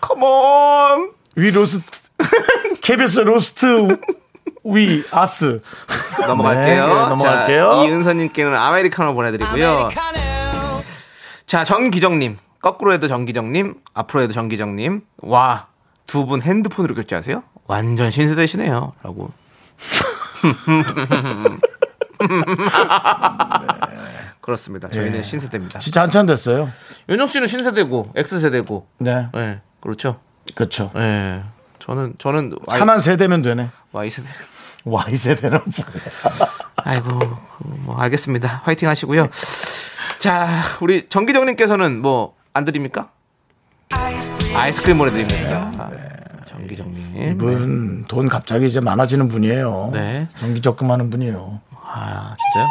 [0.00, 1.10] Come on.
[1.34, 1.90] We lost.
[2.82, 3.98] KBS lost
[4.64, 5.60] us.
[6.26, 6.86] 넘어갈게요.
[6.86, 7.64] 네, 넘어갈게요.
[7.64, 9.90] 자, 이은서님께는 아메리카노 보내드리고요.
[11.46, 12.38] 자, 정기정님.
[12.62, 15.02] 거꾸로 해도 정기정님, 앞으로 해도 정기정님.
[15.18, 15.66] 와,
[16.06, 17.42] 두 분 핸드폰으로 결제하세요?
[17.66, 18.92] 완전 신세대시네요.
[19.02, 19.30] 라고.
[24.40, 24.88] 그렇습니다.
[24.88, 25.22] 저희는 예.
[25.22, 25.78] 신세대입니다.
[25.78, 26.70] 진짜 한참 됐어요.
[27.08, 28.86] 윤정 씨는 신세대고, X세대고.
[28.98, 29.28] 네.
[29.36, 30.20] 예, 그렇죠.
[30.54, 30.90] 그렇죠.
[30.96, 31.42] 예.
[31.78, 33.68] 저는, 저는 Y, 차만 세대면 되네.
[33.92, 34.28] Y세대.
[34.84, 36.48] Y세대는 뭐야.
[36.76, 37.08] 아이고,
[37.58, 38.62] 뭐, 알겠습니다.
[38.64, 39.28] 화이팅 하시고요.
[40.18, 43.10] 자, 우리 정기정님께서는 뭐, 안 드립니까?
[44.54, 45.90] 아이스크림 보내드립니다.
[46.46, 47.30] 정기정님.
[47.30, 49.90] 이분 돈 갑자기 이제 많아지는 분이에요.
[49.92, 50.28] 네.
[50.38, 51.60] 정기 적금하는 분이에요.
[51.86, 52.68] 아, 진짜요?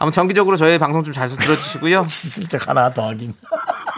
[0.00, 2.04] 아무튼 정기적으로 저희 방송 좀 잘 들어주시고요.
[2.08, 3.34] 슬쩍 하나 더 하긴.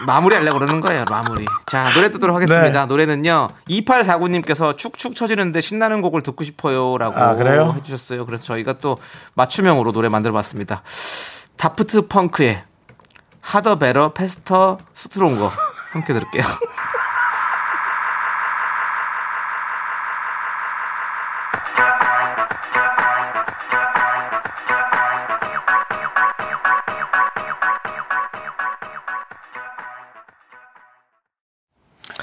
[0.05, 1.45] 마무리 하려고 그러는 거예요, 마무리.
[1.67, 2.81] 자, 노래 듣도록 하겠습니다.
[2.81, 2.85] 네.
[2.85, 6.97] 노래는요, 2849님께서 축축 처지는데 신나는 곡을 듣고 싶어요.
[6.97, 7.35] 라고 아?
[7.75, 8.25] 해주셨어요.
[8.25, 8.97] 그래서 저희가 또
[9.35, 10.83] 맞춤형으로 노래 만들어 봤습니다.
[11.57, 12.63] Daft Punk의
[13.41, 15.51] Harder Better Faster Stronger
[15.91, 16.43] 함께 들을게요.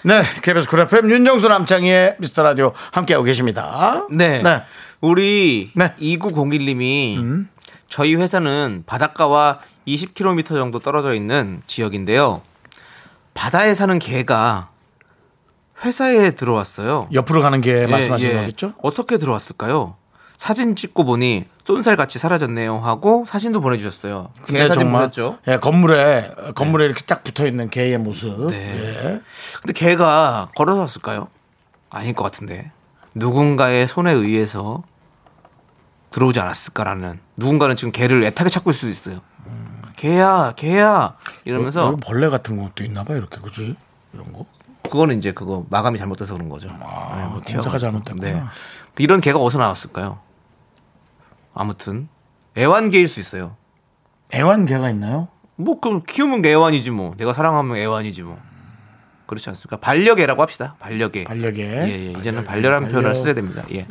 [0.08, 4.06] 네, KBS Cool FM 윤정수 남창희의 미스터 라디오 함께하고 계십니다.
[4.10, 4.40] 네.
[4.40, 4.62] 네.
[5.02, 5.92] 우리 네.
[6.00, 7.46] 2901님이
[7.90, 12.40] 저희 회사는 바닷가와 20km 정도 떨어져 있는 지역인데요.
[13.34, 14.70] 바다에 사는 개가
[15.84, 17.10] 회사에 들어왔어요.
[17.12, 18.40] 옆으로 가는 게 예, 말씀하시는 예.
[18.40, 18.72] 거겠죠?
[18.80, 19.96] 어떻게 들어왔을까요?
[20.38, 24.30] 사진 찍고 보니 쏜살 같이 사라졌네요 하고 사진도 보내주셨어요.
[24.36, 25.38] 개 근데 사진 정말 보셨죠?
[25.48, 28.48] 예, 건물에 건물에 이렇게 딱 붙어 있는 개의 모습.
[28.50, 28.56] 네.
[28.56, 29.20] 예.
[29.60, 31.28] 근데 개가 걸어서 왔을까요?
[31.90, 32.70] 아닐 것 같은데
[33.14, 34.84] 누군가의 손에 의해서
[36.12, 39.22] 들어오지 않았을까라는 누군가는 지금 개를 애타게 찾고 있을 수도 있어요.
[39.96, 43.74] 개야, 개야 이러면서 벌레 같은 것도 있나 봐 이렇게 그지?
[44.12, 44.46] 이런 거.
[44.84, 46.68] 그거는 이제 그거 마감이 잘못돼서 그런 거죠.
[46.68, 46.74] 네,
[47.26, 47.76] 뭐 검사가.
[47.76, 48.26] 잘못됐구나.
[48.26, 48.42] 네.
[48.98, 50.20] 이런 개가 어디서 나왔을까요?
[51.58, 52.08] 아무튼
[52.56, 53.56] 애완개일 수 있어요.
[54.32, 55.26] 애완개가 있나요?
[55.56, 57.14] 뭐 그럼 키우면 애완이지 뭐.
[57.16, 58.38] 내가 사랑하면 애완이지 뭐.
[59.26, 59.76] 그렇지 않습니까?
[59.78, 60.76] 반려계라고 합시다.
[60.78, 61.24] 반려계.
[61.24, 61.62] 반려계.
[61.64, 62.12] 예, 예.
[62.12, 63.64] 이제는 반려라는 표현을 써야 됩니다.
[63.72, 63.88] 예.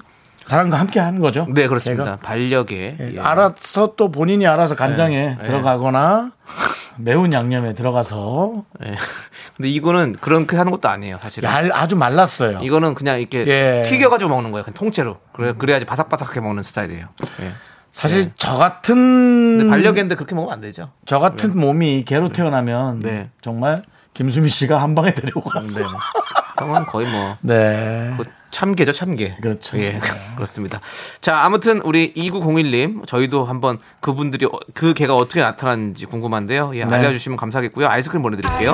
[0.48, 1.46] 사람과 함께 하는 거죠.
[1.50, 2.04] 네, 그렇습니다.
[2.04, 2.16] 걔가.
[2.18, 2.98] 반려계.
[3.00, 3.20] 예, 예.
[3.20, 5.44] 알아서 또 본인이 알아서 간장에 네.
[5.44, 6.32] 들어가거나
[6.98, 8.96] 매운 양념에 들어가서 예.
[9.58, 11.50] 근데 이거는 그렇게 하는 것도 아니에요, 사실은.
[11.50, 12.60] 얄- 아주 말랐어요.
[12.62, 13.84] 이거는 그냥 이렇게 예.
[13.88, 14.64] 튀겨가지고 먹는 거예요.
[14.64, 15.18] 그냥 통째로.
[15.34, 17.08] 그래, 그래야지 바삭바삭하게 먹는 스타일이에요.
[17.42, 17.52] 예.
[17.92, 20.92] 사실 저 같은 반려계인데 그렇게 먹으면 안 되죠.
[21.06, 23.30] 저 같은 몸이 개로 태어나면 네.
[23.42, 23.84] 정말
[24.18, 25.80] 김수미 씨가 한 방에 데리고 갔어.
[25.80, 25.86] 네.
[26.58, 28.12] 형은 거의 뭐 네.
[28.18, 29.36] 그 참개죠, 참개.
[29.40, 29.78] 그렇죠.
[29.78, 30.00] 예,
[30.36, 30.82] 그렇습니다.
[31.22, 36.72] 자, 아무튼 우리 2901님, 저희도 한번 그분들이 어- 그 개가 어떻게 나타나는지 궁금한데요.
[36.74, 36.96] 예, 네.
[36.96, 37.88] 알려주시면 감사하겠고요.
[37.88, 38.74] 아이스크림 보내드릴게요.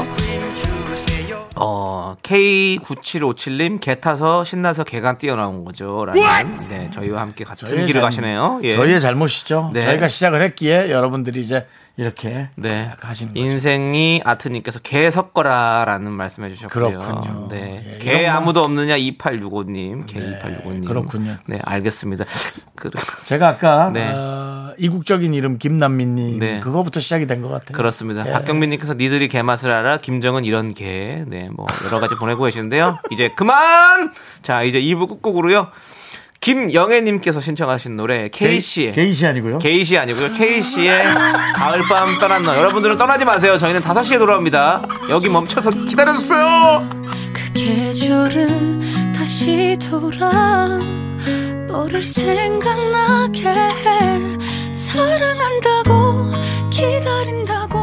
[1.56, 6.06] 어, K9757님, 개 타서 신나서 개가 뛰어나온 거죠.
[6.06, 8.60] 라는, 네, 저희와 함께 같은 저희의 길을 잘못- 가시네요.
[8.64, 8.76] 예.
[8.76, 9.72] 저희의 잘못이죠.
[9.74, 9.82] 네.
[9.82, 12.92] 저희가 시작을 했기에 여러분들이 이제 이렇게 네.
[13.00, 13.46] 하시는 거죠.
[13.46, 17.00] 인생이 아트님께서 개 섞어라라는 말씀해 주셨고요.
[17.00, 17.48] 그렇군요.
[17.52, 17.84] 네.
[17.86, 20.08] 예, 개 이런 거- 아무도 없느냐 2865님.
[20.08, 20.88] 개 2865님.
[20.88, 21.36] 그렇군요.
[21.48, 22.26] 네, 알겠습니다.
[22.76, 22.90] 그,
[23.26, 24.12] 제가 아까 네.
[24.12, 26.60] 어, 이국적인 이름 김남민님 네.
[26.62, 27.76] 그거부터 시작이 된 것 같아요.
[27.78, 28.26] 그렇습니다.
[28.28, 28.32] 예.
[28.32, 29.98] 박경민님께서 니들이 개 맛을 알아.
[29.98, 31.24] 김정은 이런 개.
[31.28, 32.98] 네, 뭐 여러 가지 보내고 계시는데요.
[33.12, 34.12] 이제 그만.
[34.42, 35.68] 자, 이제 2부 끝곡으로요.
[36.44, 39.60] 김영애님께서 신청하신 노래 K씨의 게이시 아니고요.
[39.60, 40.34] 게이시 아니고요.
[40.34, 41.04] K씨의
[41.56, 42.58] 가을밤 떠난 너.
[42.58, 43.58] 여러분들은 떠나지 마세요.
[43.58, 44.82] 저희는 5시에 돌아옵니다.
[45.10, 46.90] 여기 멈춰서 기다려주세요.
[47.32, 50.68] 그 계절은 다시 돌아
[51.68, 56.30] 너를 생각나게 해 사랑한다고
[56.70, 57.83] 기다린다고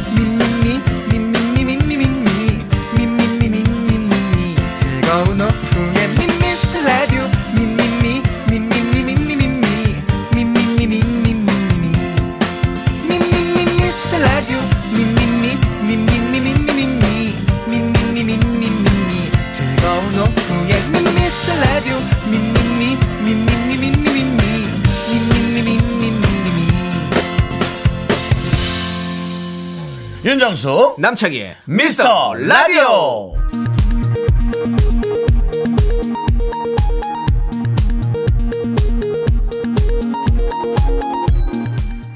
[30.31, 33.33] 윤정수 남창희의 미스터 라디오.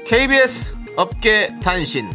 [0.08, 2.15] KBS 업계 단신.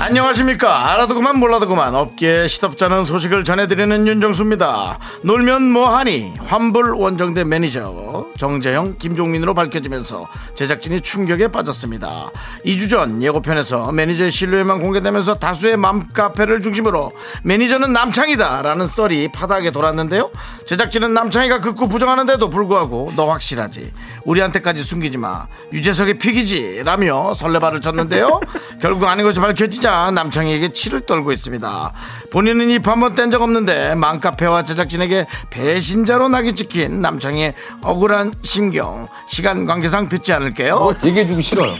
[0.00, 0.92] 안녕하십니까.
[0.92, 4.98] 알아도 그만 몰라도 그만 업계에 시덥잖은 소식을 전해드리는 윤정수입니다.
[5.20, 12.30] 놀면 뭐하니 환불 원정대 매니저 정재영 김종민으로 밝혀지면서 제작진이 충격에 빠졌습니다.
[12.64, 17.12] 2주 전 예고편에서 매니저의 실루엣만 공개되면서 다수의 맘카페를 중심으로
[17.44, 20.30] 매니저는 남창희다 라는 썰이 파다하게 돌았는데요.
[20.64, 23.92] 제작진은 남창희가 극구 부정하는데도 불구하고 너 확실하지
[24.24, 28.40] 우리한테까지 숨기지 마 유재석의 pick이지 라며 설레발을 쳤는데요.
[28.80, 31.92] 결국 아닌 것이 밝혀지자 남창희에게 치를 떨고 있습니다.
[32.32, 39.08] 본인은 입 한 번 뗀 적 없는데 맘카페와 제작진에게 배신자로 낙인 찍힌 남창희의 억울한 심경
[39.28, 40.94] 시간 관계상 듣지 않을게요.
[41.04, 41.74] 얘기해주기 싫어요.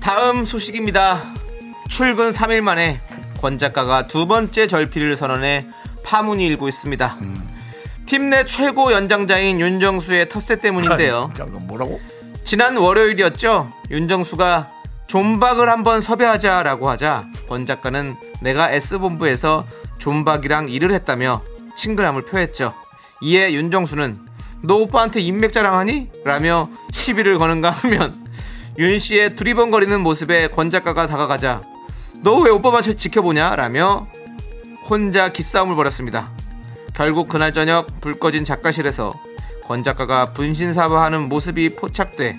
[0.00, 1.22] 다음 소식입니다.
[1.88, 3.00] 출근 3일 만에
[3.40, 5.66] 권 작가가 두 번째 절필을 선언해
[6.04, 7.16] 파문이 일고 있습니다.
[8.06, 11.30] 팀 내 최고 연장자인 윤정수의 텃세 때문인데요.
[11.36, 12.00] 잠깐 뭐라고?
[12.44, 13.72] 지난 월요일이었죠.
[13.90, 14.70] 윤정수가
[15.06, 19.66] 존박을 한번 섭외하자라고 하자 권 작가는 내가 S본부에서
[19.98, 21.42] 존박이랑 일을 했다며
[21.76, 22.74] 친근함을 표했죠.
[23.22, 24.18] 이에 윤정수는
[24.62, 26.10] 너 오빠한테 인맥 자랑하니?
[26.24, 28.14] 라며 시비를 거는가 하면
[28.78, 31.62] 윤 씨의 두리번거리는 모습에 권 작가가 다가가자
[32.22, 33.56] 너 왜 오빠만 지- 지켜보냐?
[33.56, 34.06] 라며
[34.88, 36.30] 혼자 기싸움을 벌였습니다.
[36.94, 39.12] 결국 그날 저녁 불 꺼진 작가실에서
[39.64, 42.36] 권 작가가 분신사바하는 모습이 포착돼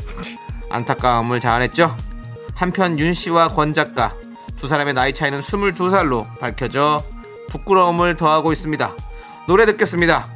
[0.69, 1.95] 안타까움을 자아냈죠.
[2.53, 4.13] 한편 윤 씨와 권 작가
[4.57, 7.03] 두 사람의 나이 차이는 22살로 밝혀져
[7.49, 8.95] 부끄러움을 더하고 있습니다.
[9.47, 10.27] 노래 듣겠습니다.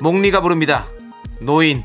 [0.00, 0.84] 목리가 부릅니다.
[1.40, 1.84] 노인.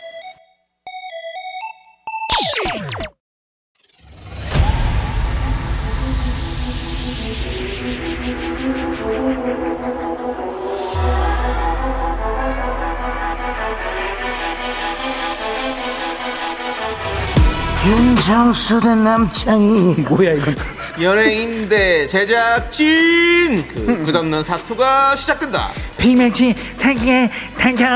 [18.31, 20.55] 대 남창희 뭐야 이건?
[21.01, 25.69] 연예인 대 제작진 그 끝없는 사투가 시작된다.
[25.97, 27.89] 빅매치 세계 대결.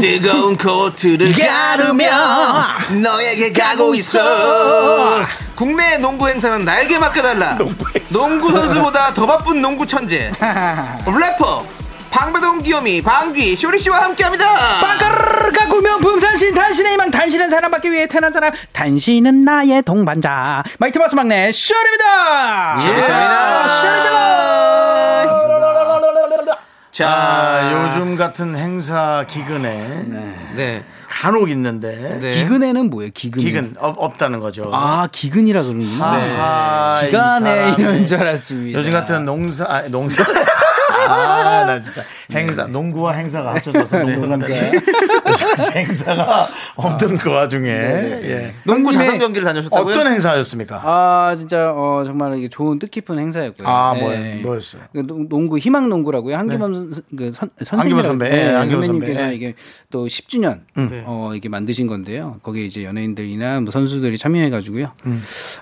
[0.00, 2.04] 뜨거운 코트를 가르며
[3.00, 5.24] 너에게 가고 있어.
[5.64, 7.56] 국내 농구 행사는 날개 맡겨달라.
[8.12, 10.30] 농구 선수보다 더 바쁜 농구 천재.
[10.38, 11.64] 래퍼
[12.10, 14.44] 방배동 귀요미 방귀 쇼리 씨와 함께합니다.
[14.82, 20.62] 빵가르르 가 구 명품 단신 단신의 희망 단신은 사랑받기 위해 태어난 사람 단신은 나의 동반자
[20.78, 22.82] 마이티 마우스 막내 쇼리입니다 예.
[22.82, 24.73] 쇼리입니다.
[26.94, 30.04] 자, 아, 요즘 같은 행사 기근에
[30.54, 30.84] 네.
[31.08, 32.28] 간혹 있는데 네.
[32.28, 34.70] 기근에는 뭐예요 기근 기근 없, 없다는 거죠.
[34.72, 37.00] 아 기근이라 그러는구나.
[37.02, 38.78] 이 기간에 이런 줄 알았습니다.
[38.78, 40.22] 요즘 같은 농사 아, 농사
[41.08, 44.70] 아, 나 진짜 행사 농구와 행사가 합쳐져서 농사가 되지.
[45.26, 48.54] 요즘 행사가 없던 그 와중에 예.
[48.64, 49.94] 농구 자선 경기를 다녀오셨다고요?
[49.94, 50.80] 어떤 행사였습니까?
[50.84, 53.66] 아 진짜 어 정말 이게 좋은 뜻깊은 행사였고요.
[53.68, 54.00] 아, 예.
[54.00, 54.42] 뭐예요?
[54.42, 54.82] 뭐였어요?
[54.92, 56.36] 그 농- 농구 희망 농구라고요.
[56.36, 59.34] 한기범 선, 그 선, 한기범 선배, 예, 한기범 선배, 선배님께서 예.
[59.34, 59.54] 이게
[59.90, 60.60] 또 10주년
[61.06, 62.38] 어 이게 만드신 건데요.
[62.42, 64.92] 거기에 이제 연예인들이나 뭐 선수들이 참여해가지고요.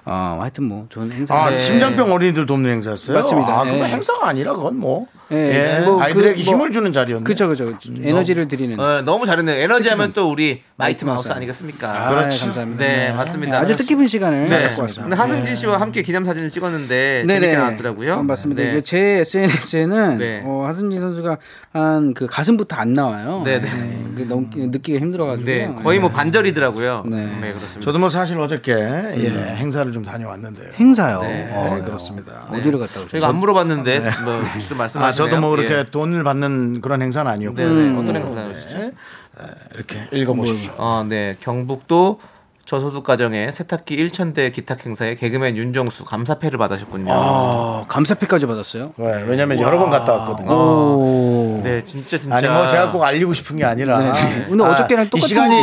[0.04, 1.34] 어 하여튼 뭐 좋은 행사.
[1.34, 1.58] 아, 네.
[1.58, 3.16] 심장병 어린이들 돕는 행사였어요.
[3.16, 3.60] 맞습니다.
[3.62, 3.82] 아, 예.
[3.84, 7.24] 행사가 아니라 그건 뭐, 예, 예, 뭐 그, 아이들에게 뭐- 힘을 주는 자리였네.
[7.24, 7.72] 그쵸 그쵸.
[8.02, 8.78] 에너지를 드리는.
[8.78, 9.56] 어, 너무 잘했네요.
[9.62, 11.36] 에너지 하면 또 우리 마이티 마우스 마우스.
[11.36, 12.06] 아니겠습니까?
[12.06, 12.44] 아, 그렇죠.
[12.46, 12.84] 감사합니다.
[12.84, 13.58] 네, 맞습니다.
[13.60, 14.50] 아주 뜻깊은 시간을 네.
[14.62, 15.02] 갖고 왔습니다.
[15.02, 18.14] 근데 하승진 씨와 함께 기념사진을 찍었는데 재밌게 나왔더라고요.
[18.14, 18.62] 어, 맞습니다.
[18.62, 18.70] 네.
[18.70, 20.42] 이게 제 SNS에는 네.
[20.44, 21.38] 어, 하승진 선수가
[21.72, 23.42] 한 그 가슴부터 안 나와요.
[23.44, 23.68] 네, 네.
[24.10, 25.46] 그게 너무 느끼기 힘들어가지고.
[25.46, 27.04] 네, 거의 뭐 반절이더라고요.
[27.06, 27.52] 네, 네.
[27.52, 27.80] 그렇습니다.
[27.80, 30.68] 저도 뭐 사실 어저께 예, 행사를 좀 다녀왔는데요.
[30.74, 31.20] 행사요.
[31.22, 31.48] 네.
[31.52, 32.46] 어, 그렇습니다.
[32.50, 33.08] 어디로 갔다 오셨죠?
[33.12, 35.06] 저희가 안 물어봤는데 뭐 좀 말씀하시네요.
[35.06, 35.84] 아, 저도 뭐 그렇게 예.
[35.84, 37.98] 돈을 받는 그런 행사는 아니었고 네, 네.
[37.98, 38.78] 어떤 행사 다녀오셨죠?
[38.78, 38.92] 예,
[39.74, 40.72] 이렇게 읽어보십시오.
[40.76, 41.34] 어, 네.
[41.40, 42.20] 경북도
[42.64, 47.12] 저소득 가정의 세탁기 1천대 기탁 행사에 개그맨 윤정수 감사패를 받으셨군요.
[47.12, 48.92] 어, 감사패까지 받았어요.
[48.96, 49.24] 왜?
[49.26, 50.50] 왜냐면 여러 번 갔다 왔거든요.
[50.50, 51.41] 오.
[51.62, 52.36] 네, 진짜 진짜.
[52.36, 54.46] 아니 뭐 제가 꼭 알리고 싶은 게 아니라 네.
[54.50, 55.56] 오늘 어저께랑 이 똑같은 시간이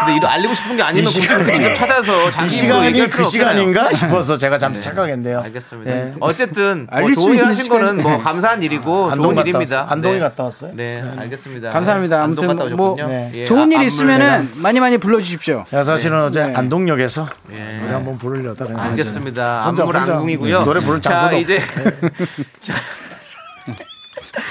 [0.00, 3.22] 근데 이거 알리고 싶은 게 아니면 이 그렇게 직접 찾아서 이 시간이 그.
[3.24, 5.40] 시간인가 싶어서 제가 잠시 착각했네요.
[5.40, 5.90] 알겠습니다.
[5.90, 6.12] 예.
[6.20, 9.82] 어쨌든 뭐 좋은 하신 시간- 거는 뭐 감사한 일이고 좋은 갔다 일입니다.
[10.14, 10.18] 네.
[10.20, 10.70] 갔다 왔어요?
[10.74, 11.70] 네, 알겠습니다.
[11.70, 12.22] 감사합니다.
[12.22, 12.96] 아무튼 갔다 뭐.
[12.96, 13.30] 네.
[13.34, 15.64] 예, 좋은 일 안물 있으면은 많이 많이 불러 주십시오.
[15.68, 16.54] 제가 사실은 어제 네.
[16.54, 17.74] 안동역에서 예.
[17.80, 19.66] 노래 한번 부르려다 알겠습니다.
[19.66, 20.60] 안물 안궁이고요.
[20.64, 21.60] 노래 부를 자, 장소도 이제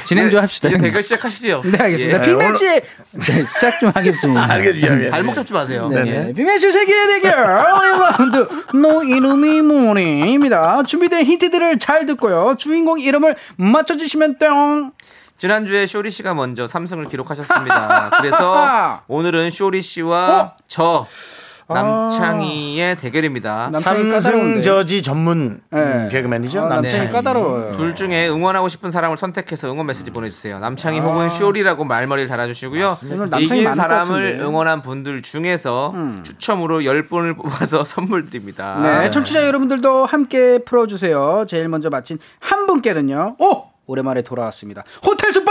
[0.06, 0.68] 진행 좀 합시다.
[0.70, 1.62] 이제 대결 시작하시죠.
[1.66, 2.22] 네, 알겠습니다.
[2.22, 2.26] 예.
[2.26, 2.66] 빅매치
[3.12, 4.52] 네, 시작 좀 하겠습니다.
[4.52, 5.10] 알겠 미안해.
[5.10, 5.88] 발목 잡지 마세요.
[5.92, 6.04] 네, 예.
[6.04, 6.34] 네.
[6.34, 10.84] 빅매치 세계 대결 1라운드 너 이름이 뭐니입니다.
[10.84, 12.56] 준비된 힌트들을 잘 듣고요.
[12.58, 14.92] 주인공 이름을 맞춰주시면 뿅.
[15.38, 18.10] 지난주에 쇼리 씨가 먼저 3승을 기록하셨습니다.
[18.18, 21.06] 그래서 오늘은 쇼리 씨와 저
[21.70, 23.70] 남창희의 대결입니다.
[23.72, 24.20] 남창이 까다로운데.
[24.22, 25.80] 삼승저지 전문 네.
[25.80, 26.62] 음, 개그맨이죠.
[26.62, 27.10] 아, 남창이 남창희.
[27.12, 27.76] 까다로워요.
[27.78, 30.60] 둘 중에 응원하고 싶은 사람을 선택해서 응원 메시지 보내주세요.
[30.60, 32.90] 남창희 혹은 쇼리라고 말머리를 달아주시고요.
[33.40, 34.40] 이긴 사람을.
[34.40, 34.46] 음.
[34.46, 38.80] 응원한 분들 중에서 추첨으로 10분을 뽑아서 선물 드립니다.
[38.82, 41.46] 네, 청취자 여러분들도 함께 풀어주세요.
[41.48, 43.36] 제일 먼저 마친 한 분께는요.
[43.40, 43.68] 오!
[43.90, 44.84] 오랜만에 돌아왔습니다.
[45.06, 45.47] 호텔 숙박권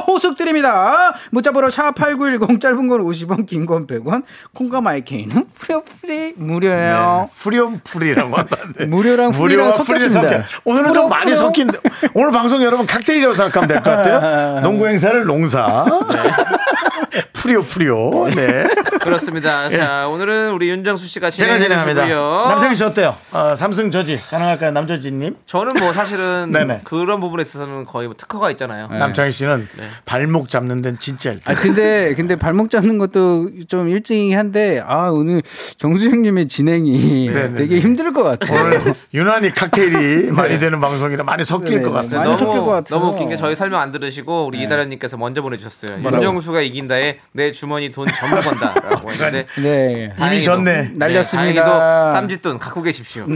[0.00, 1.14] 호숙 드립니다.
[1.30, 4.22] 문자번호 샵8910 짧은 건 50원, 긴 건 100원.
[4.54, 7.30] 콩과 마이케이는 프리 프리 무료예요.
[7.34, 10.42] 프리온 프리라고 한다는데 무료랑 프리랑 섞였습니다.
[10.64, 11.36] 오늘은 좀 많이 프로.
[11.36, 11.70] 섞인
[12.14, 14.60] 오늘 방송 여러분 칵테일이라고 생각하면 될 것 같아요.
[14.62, 15.84] 농구 행사를 농사.
[17.34, 18.28] 프리오 프리오.
[18.30, 18.66] 네.
[19.00, 19.68] 그렇습니다.
[19.70, 22.06] 자, 오늘은 우리 윤정수 씨가 제가 진행합니다.
[22.06, 23.14] 남창희 씨 어때요?
[23.32, 25.36] 어, 삼승 저지 가능할까요, 남저지님?
[25.46, 26.50] 저는 뭐 사실은.
[26.84, 28.88] 그런 부분에 있어서는 거의 뭐 특허가 있잖아요.
[28.88, 29.83] 남창희 씨는 네.
[30.04, 31.52] 발목 잡는 데는 진짜 일등.
[31.52, 35.42] 아 근데 근데 발목 잡는 것도 좀 일찍이 한데 아 오늘
[35.78, 37.80] 정수 형님의 진행이 네, 네, 되게 네.
[37.80, 38.64] 힘들 것 같아요.
[38.64, 42.24] 오늘 유난히 칵테일이 많이 되는 방송이라 많이 섞일 네, 것 네, 같습니다.
[42.24, 42.98] 많이 섞일 것 너무 같아서.
[42.98, 45.98] 너무 웃긴 게 저희 설명 안 들으시고 우리 이다련님께서 먼저 보내주셨어요.
[46.04, 50.14] 윤정수가 이긴다에 내 주머니 돈 전부 건다라고 했는데 네.
[50.26, 50.92] 이미 졌네.
[50.96, 51.64] 날렸습니다.
[51.64, 53.26] 다행히도 쌈짓돈 갖고 계십시오.
[53.28, 53.34] 예,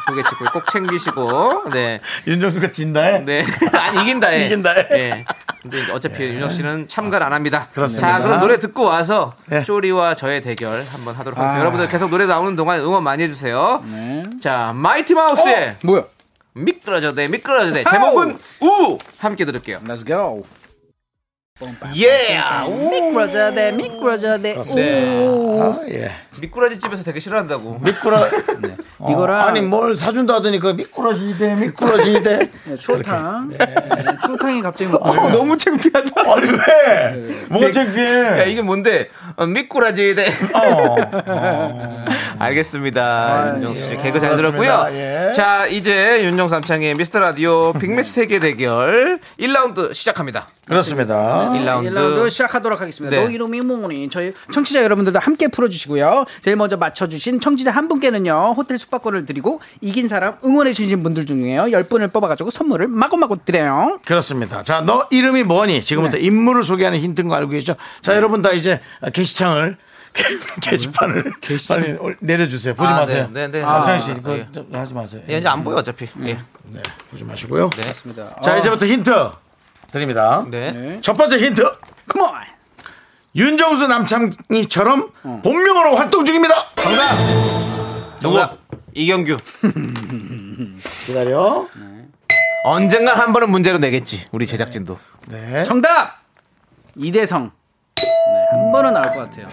[0.00, 2.00] 갖고 계시고 꼭 챙기시고 네.
[2.26, 3.44] 윤정수가 진다에 네.
[3.72, 4.46] 아니 이긴다에.
[4.46, 4.86] 이긴다에.
[4.92, 5.24] 예.
[5.62, 7.68] 근데 이제 어차피 윤정 씨는 참가를 안 합니다.
[7.74, 8.18] 그렇습니다.
[8.18, 9.60] 자, 그럼 노래 듣고 와서 네.
[9.60, 11.56] 쇼리와 저의 대결 한번 하도록 하겠습니다.
[11.56, 11.60] 아.
[11.60, 13.84] 여러분들 계속 노래 나오는 동안 응원 많이 해주세요.
[13.86, 14.22] 네.
[14.40, 16.04] 자, 마이티 마우스의 뭐야?
[16.54, 19.80] 미끄러져 대 미끄러져 대 제목은 우 함께 들을게요.
[19.86, 20.42] Let's go.
[21.96, 22.40] 예.
[22.90, 24.62] 미끄러져대 미끄러져대.
[24.74, 25.26] 네.
[25.60, 26.10] 아, 예.
[26.40, 27.80] 미꾸라지 집에서 되게 싫어한다고.
[27.82, 28.20] 미꾸라
[28.98, 33.48] 어, 이거랑 아니 뭘 사준다 하더니 그 미꾸라지대 미꾸라지대 네, 추어탕.
[33.50, 33.58] 네,
[34.24, 35.30] 추어탕이 갑자기 먹고 어.
[35.30, 36.10] 너무 창피하다.
[36.32, 39.10] 아니 왜 뭐가 창피해 야 이게 뭔데?
[39.36, 40.26] 어, 미꾸라지 돼.
[40.54, 40.96] 어.
[42.40, 43.54] 알겠습니다.
[43.56, 44.34] 윤정수 씨 개그 잘.
[44.36, 44.86] 들었고요.
[44.92, 45.32] 예.
[45.34, 50.48] 자 이제 윤정수 남창의 미스터 라디오 빅매치 세계 대결 1라운드 시작합니다.
[50.66, 51.90] 그렇습니다 1라운드.
[51.90, 53.16] 1라운드 시작하도록 하겠습니다.
[53.16, 53.24] 네.
[53.24, 54.08] 너 이름이 뭐니?
[54.08, 56.24] 저희 청취자 여러분들도 함께 풀어주시고요.
[56.42, 62.12] 제일 먼저 맞춰주신 청취자 한 분께는요 호텔 숙박권을 드리고 이긴 사람 응원해주신 분들 중에요 10분을
[62.12, 63.98] 뽑아가지고 선물을 마구마구 드려요.
[64.06, 64.62] 그렇습니다.
[64.62, 65.82] 자, 너 이름이 뭐니?
[65.82, 66.24] 지금부터 네.
[66.24, 67.74] 인물을 소개하는 힌트인 거 알고 계시죠?
[68.00, 68.80] 자, 여러분 다 이제
[69.12, 69.76] 게시창을
[70.62, 71.32] 게시판을
[71.68, 72.74] 빨리 올- 내려주세요.
[72.74, 73.28] 보지 아, 마세요.
[73.32, 73.60] 네, 네, 네.
[73.62, 74.48] 남창희 아, 씨, 그거 예.
[74.52, 75.22] 좀 하지 마세요.
[75.28, 76.06] 예, 이제 안 보여 어차피.
[76.22, 76.38] 예.
[76.64, 77.70] 네, 보지 마시고요.
[77.70, 77.92] 네.
[78.42, 79.30] 자, 이제부터 힌트
[79.92, 80.44] 드립니다.
[80.50, 80.98] 네.
[81.02, 81.62] 첫 번째 힌트.
[82.08, 82.30] 컴온.
[83.34, 85.40] 윤정수 남창희처럼 어.
[85.44, 86.66] 본명으로 활동 중입니다.
[88.20, 88.58] 정답.
[88.94, 89.36] 이경규.
[91.06, 91.66] 기다려.
[92.64, 94.26] 언젠가 한 번은 문제로 내겠지.
[94.32, 94.98] 우리 제작진도.
[95.28, 95.62] 네.
[95.62, 96.20] 정답
[96.96, 97.52] 이대성.
[98.52, 99.46] 네, 한 번은 나올 것 같아요.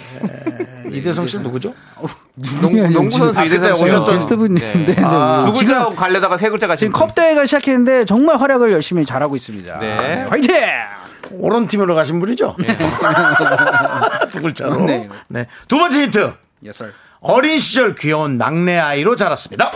[0.92, 1.74] 이대성 씨 누구죠?
[2.62, 3.82] 농구, 선수 이대성.
[3.82, 5.04] 오셨던 게스트 분인데 네.
[5.04, 6.82] 아, 두 글자 갈래다가 세 글자 같이.
[6.82, 9.80] 지금 컵대회가 시작했는데 정말 활약을 열심히 잘하고 있습니다.
[9.80, 10.26] 네.
[10.30, 10.56] 화이팅!
[11.32, 12.56] 오른 팀으로 가신 분이죠?
[14.32, 14.80] 두 글자로.
[14.86, 15.10] 네.
[15.28, 15.46] 네.
[15.68, 16.34] 두 번째 힌트.
[16.64, 16.94] 예설.
[17.20, 19.72] 어린 시절 귀여운 막내 아이로 자랐습니다.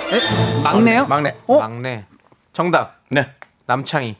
[0.63, 1.07] 막내요?
[1.07, 1.36] 막내.
[1.47, 1.59] 어?
[1.59, 2.05] 막내.
[2.53, 2.95] 정답.
[3.09, 3.30] 네.
[3.65, 4.15] 남창희.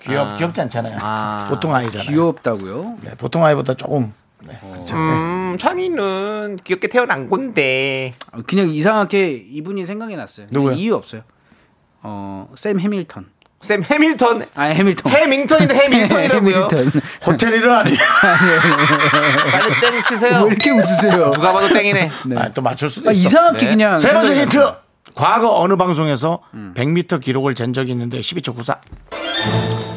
[0.00, 0.98] 귀엽 귀엽지 않잖아요.
[1.00, 1.46] 아.
[1.48, 2.08] 보통 아이잖아요.
[2.08, 2.96] 귀엽다고요?
[3.02, 4.12] 네, 보통 아이보다 조금.
[4.44, 4.58] 네.
[4.94, 8.14] 음, 창희는 귀엽게 태어난 건데.
[8.32, 10.46] 아, 그냥 이상하게 이분이 생각이 났어요.
[10.50, 10.72] 누구요?
[10.74, 11.22] 이유 없어요.
[12.02, 13.26] 어, 샘 해밀턴.
[13.60, 14.44] 샘 해밀턴.
[14.56, 15.12] 아, 해밀턴.
[15.12, 16.68] 해밍턴인데 해밀턴이라고요.
[16.74, 17.00] 해밀턴.
[17.24, 17.96] 호텔 일은 아니야.
[19.52, 20.42] 빨리 땡 치세요.
[20.42, 21.30] 왜 이렇게 웃으세요?
[21.30, 22.10] 누가 봐도 땡이네.
[22.36, 23.28] 아, 또 맞출 수도 아, 있어.
[23.28, 23.70] 이상하게 네.
[23.70, 23.96] 그냥.
[23.96, 24.58] 세 번째 힌트.
[25.14, 26.40] 과거 어느 방송에서
[26.74, 28.80] 100m 기록을 잰 적이 있는데 12초 94.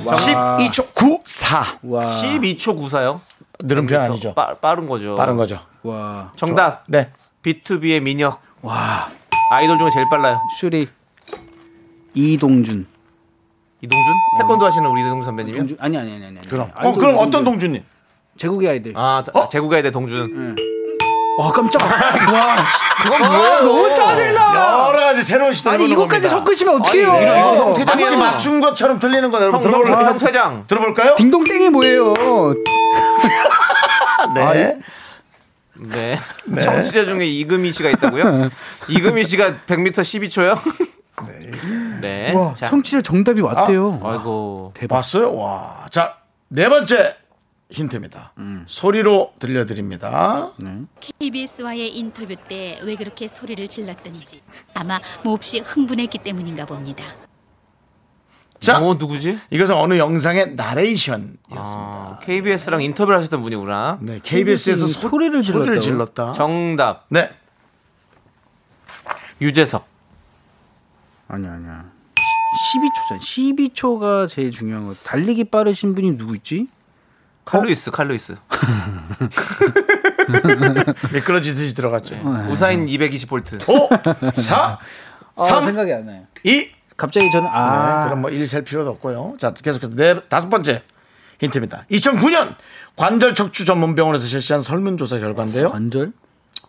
[0.06, 1.66] 12초 94.
[1.84, 2.06] 와.
[2.06, 3.20] 12초 94요.
[3.60, 4.34] 느린 편 아니죠.
[4.34, 5.16] 빠, 빠른 거죠.
[5.16, 5.60] 빠른 거죠.
[5.84, 6.32] 와.
[6.36, 6.84] 정답.
[6.88, 7.12] 네.
[7.44, 8.42] B2B의 민혁.
[8.62, 9.08] 와.
[9.52, 10.42] 아이돌 중에 제일 빨라요.
[10.60, 10.88] 슈리.
[12.14, 12.88] 이동준.
[13.82, 14.14] 이동준?
[14.38, 15.60] 태권도 하시는 우리 이동준 선배님이요?
[15.62, 15.78] 동준?
[15.80, 16.42] 아니, 아니, 아니, 아니.
[16.48, 16.68] 그럼.
[16.70, 17.18] 어, 아이돌 그럼.
[17.18, 17.84] 어떤 동준님?
[18.38, 18.94] 제국의 아이들.
[18.98, 19.50] 아, 어?
[19.50, 20.56] 제국의 아이들 동준.
[21.38, 21.86] 와, 깜짝아.
[22.32, 22.56] 와,
[23.04, 23.62] 그건 뭐예요?
[23.62, 24.88] 너무 짜증나.
[24.90, 26.30] 여러 가지 새로운 시도를 아니, 이것까지.
[26.30, 27.12] 섞으시면 어떡해요?
[27.12, 28.18] 아니, 이거- 이거 형 마치 퇴장이에요.
[28.20, 30.08] 맞춘 것처럼 들리는 거 여러분 형, 형, 들어볼까요?
[30.08, 30.64] 형 퇴장.
[30.68, 31.16] 들어볼까요?
[31.18, 32.14] 딩동땡이 뭐예요?
[34.34, 34.80] 네.
[35.78, 36.20] 네.
[36.62, 38.50] 청취자 중에 이금희 씨가 있다고요?
[38.88, 40.58] 이금희 씨가 100m 12초요?
[42.02, 42.34] 네.
[42.34, 42.68] 와, 자.
[42.68, 44.00] 청취자 정답이 왔대요.
[44.04, 44.74] 아 이고.
[44.90, 45.36] 봤어요?
[45.36, 45.86] 와.
[45.92, 46.16] 자,
[46.48, 47.16] 네 번째
[47.70, 48.34] 힌트입니다.
[48.68, 50.52] 소리로 들려드립니다.
[51.20, 54.42] KBS와의 인터뷰 때 왜 그렇게 소리를 질렀던지
[54.74, 57.04] 아마 몹시 흥분했기 때문인가 봅니다.
[58.60, 59.38] 자, 어, 누구지?
[59.50, 61.38] 이것은 어느 영상의 나레이션이었습니다.
[61.56, 64.00] 아, KBS랑 인터뷰를 하셨던 분이구나.
[64.02, 65.80] 네, KBS에서 KBS 이 소리를 질렀다고요?
[65.82, 66.34] 질렀다.
[66.34, 67.06] 정답.
[67.10, 67.30] 네.
[69.42, 69.86] 유재석.
[71.28, 71.86] 아니야, 아니야.
[72.74, 73.20] 12초잖아.
[73.20, 74.94] 12초가 제일 중요한 거.
[75.04, 76.68] 달리기 빠르신 분이 누구 있지?
[77.46, 78.36] 칼루이스, 칼루이스.
[81.14, 82.16] 미끄러지듯이 들어갔죠.
[82.50, 83.68] 우사인 220볼트.
[83.70, 83.90] 5,
[84.42, 84.80] 4,
[85.36, 86.24] 아, 3, 생각이 안 나요.
[86.44, 86.72] 2.
[86.98, 89.36] 갑자기 저는 아, 네, 그럼 뭐 일 셀 필요도 없고요.
[89.40, 90.82] 자, 계속해서 네, 다섯 번째
[91.40, 91.86] 힌트입니다.
[91.92, 92.56] 2009년
[92.96, 95.70] 관절 척추 전문 병원에서 실시한 설문조사 결과인데요.
[95.72, 96.14] 관절?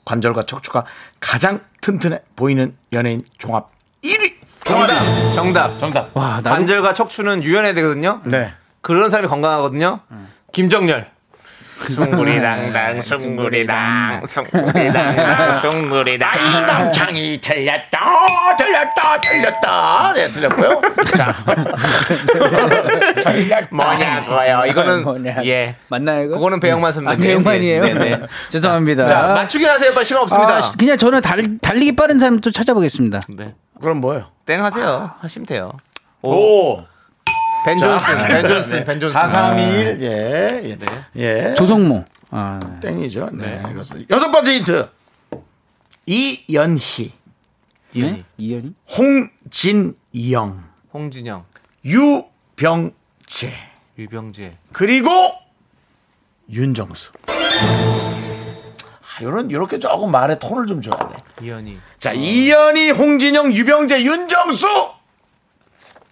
[0.04, 0.84] 관절과 척추가
[1.20, 3.68] 가장 튼튼해 보이는 연예인 종합
[4.02, 4.34] 1위.
[4.64, 5.32] 정답.
[5.32, 5.78] 정답.
[5.78, 6.16] 정답.
[6.16, 8.20] 와, 나도 관절과 척추는 유연해야 되거든요.
[8.24, 8.52] 네.
[8.80, 10.00] 그런 사람이 건강하거든요.
[10.56, 11.06] 김정열.
[11.90, 18.00] 숭구리당당 숭구리당 숭구리당당 숭구리당 이 남창이 틀렸다,
[18.56, 20.12] 틀렸다, 틀렸다.
[20.14, 20.80] 네, 틀렸고요.
[21.14, 21.34] 자,
[23.68, 25.44] 뭐냐고요 이거는 뭐냐.
[25.44, 26.36] 예 맞나요, 이거?
[26.36, 27.20] 그거는 배영만 선배님.
[27.20, 27.82] 아, 배영만이에요?
[27.82, 28.20] 네, 네.
[28.48, 29.06] 죄송합니다.
[29.06, 32.50] 자 맞추긴 하세요 빨리 시간 없습니다 아, 시- 그냥 저는 달, 달리기 빠른 사람 또
[32.50, 33.20] 찾아보겠습니다.
[33.36, 33.54] 네.
[33.82, 34.30] 그럼 뭐예요?
[34.46, 35.72] 땡 하세요 하시면 돼요
[36.22, 36.78] 오.
[37.66, 40.02] 벤 존슨 벤 존슨 벤 존슨 4321.
[40.02, 40.70] 예.
[40.70, 40.76] 예.
[40.76, 40.86] 네.
[41.16, 41.54] 예.
[41.54, 42.04] 조성모.
[42.30, 42.92] 아, 네.
[42.92, 43.30] 땡이죠.
[43.32, 43.60] 네.
[43.66, 44.14] 그렇습니다.
[44.14, 44.88] 여섯 번째 힌트.
[46.06, 47.12] 이연희,
[47.94, 48.24] 네?
[48.38, 48.72] 이현이?
[48.96, 50.64] 홍진영,
[50.94, 51.44] 홍진영
[51.84, 53.52] 유병재,
[53.98, 55.10] 유병재 그리고
[56.48, 57.10] 윤정수.
[57.26, 61.16] 아, 요런, 요렇게 조금 말에 톤을 좀 줘야 돼.
[61.44, 64.68] 이현이 자, 이연희, 홍진영, 유병재, 윤정수!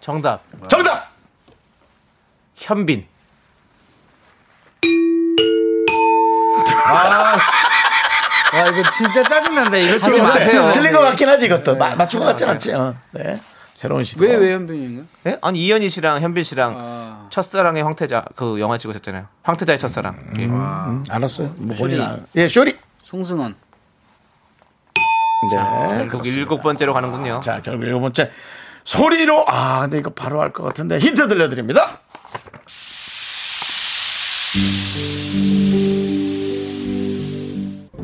[0.01, 1.14] 정답 정답!
[2.55, 3.05] 현빈
[8.53, 9.77] 와 이거 진짜 짜증난다.
[9.77, 10.71] 이거 하지 마세요.
[10.73, 12.73] 틀린 것 같긴 하지 이것도 마- 맞춘 것 같진 않지.
[12.73, 12.95] 어.
[13.11, 13.39] 네.
[13.73, 14.23] 새로운 시도.
[14.23, 15.03] 왜 왜 현빈이요?
[15.23, 15.37] 네?
[15.41, 17.27] 아니 이현희 씨랑 현빈 씨랑 아.
[17.29, 19.25] 첫사랑의 황태자 그 영화 찍으셨잖아요.
[19.43, 20.15] 황태자의 첫사랑.
[20.37, 20.45] 예.
[20.45, 21.53] 음, 알았어요.
[21.57, 22.01] 뭐 본인 쇼리.
[22.01, 22.77] 알- 예, 쇼리.
[23.03, 23.55] 송승헌.
[25.51, 25.57] 네.
[25.57, 26.39] 결국 그렇습니다.
[26.39, 27.41] 일곱 번째로 가는군요.
[27.43, 28.31] 자, 결국 일곱 번째
[28.85, 31.99] 소리로 아, 근데 이거 바로 할 것 같은데 힌트 들려드립니다.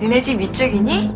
[0.02, 1.14] 니네 집 이쪽이니?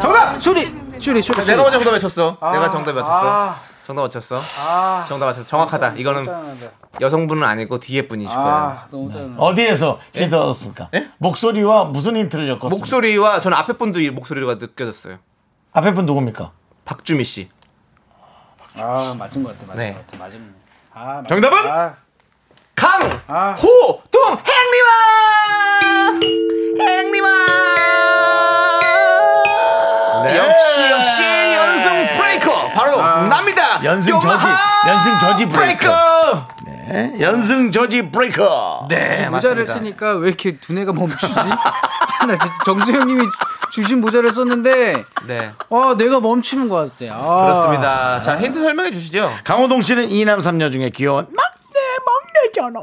[0.00, 0.38] 정답!
[0.40, 0.62] 쇼리
[1.00, 1.44] 쇼리 쇼리.
[1.44, 2.36] 내가 먼저 정답 맞췄어.
[2.52, 3.20] 내가 정답 맞췄어.
[3.22, 3.60] 아.
[3.82, 4.42] 정답 맞췄어.
[4.58, 5.04] 아.
[5.08, 5.46] 정답 맞췄어.
[5.46, 5.94] 정확하다.
[5.96, 6.24] 이거는.
[7.00, 8.48] 여성분은 아니고 뒤에 분이실 거예요.
[8.50, 9.34] 아 너무 짠.
[9.38, 10.90] 어디에서 힌트 얻었습니까?
[11.18, 12.76] 목소리와 무슨 힌트를 엮었습니까?
[12.76, 15.18] 목소리와 저는 앞에 분도 이 목소리가 느껴졌어요.
[15.72, 16.50] 앞에 분 누굽니까?
[16.84, 17.48] 박주미 씨.
[18.76, 19.66] 아 맞은 것 같아.
[19.68, 19.92] 맞은 네.
[19.94, 20.18] 것 같아.
[20.24, 20.54] 맞은.
[20.92, 21.58] 아 맞- 정답은?
[21.70, 21.94] 아,
[22.78, 23.00] 강!
[23.26, 23.54] 아.
[23.58, 24.00] 호!
[24.12, 24.38] 동!
[24.46, 24.88] 행리마!
[26.88, 27.28] 행리마!
[30.24, 30.36] 네.
[30.38, 31.22] 역시 역시
[31.56, 33.82] 연승 브레이커 바로 납니다.
[33.82, 34.46] 연승 저지,
[34.86, 35.78] 연승 저지 브레이커.
[35.88, 36.48] 브레이커.
[36.66, 37.16] 네.
[37.20, 38.86] 연승 저지 브레이커.
[38.88, 39.72] 네, 모자를 맞습니다.
[39.72, 41.34] 쓰니까 왜 이렇게 두뇌가 멈추지?
[41.34, 43.24] 나 진짜 정수영님이
[43.72, 45.50] 주신 모자를 썼는데 네.
[45.70, 47.12] 아 내가 멈추는 것 같아.
[47.12, 47.42] 아.
[47.44, 48.20] 그렇습니다.
[48.20, 49.32] 자, 힌트 설명해 주시죠.
[49.44, 51.44] 강호동 씨는 이남 삼녀 중에 귀여운 막
[52.38, 52.80] 내 막내잖아.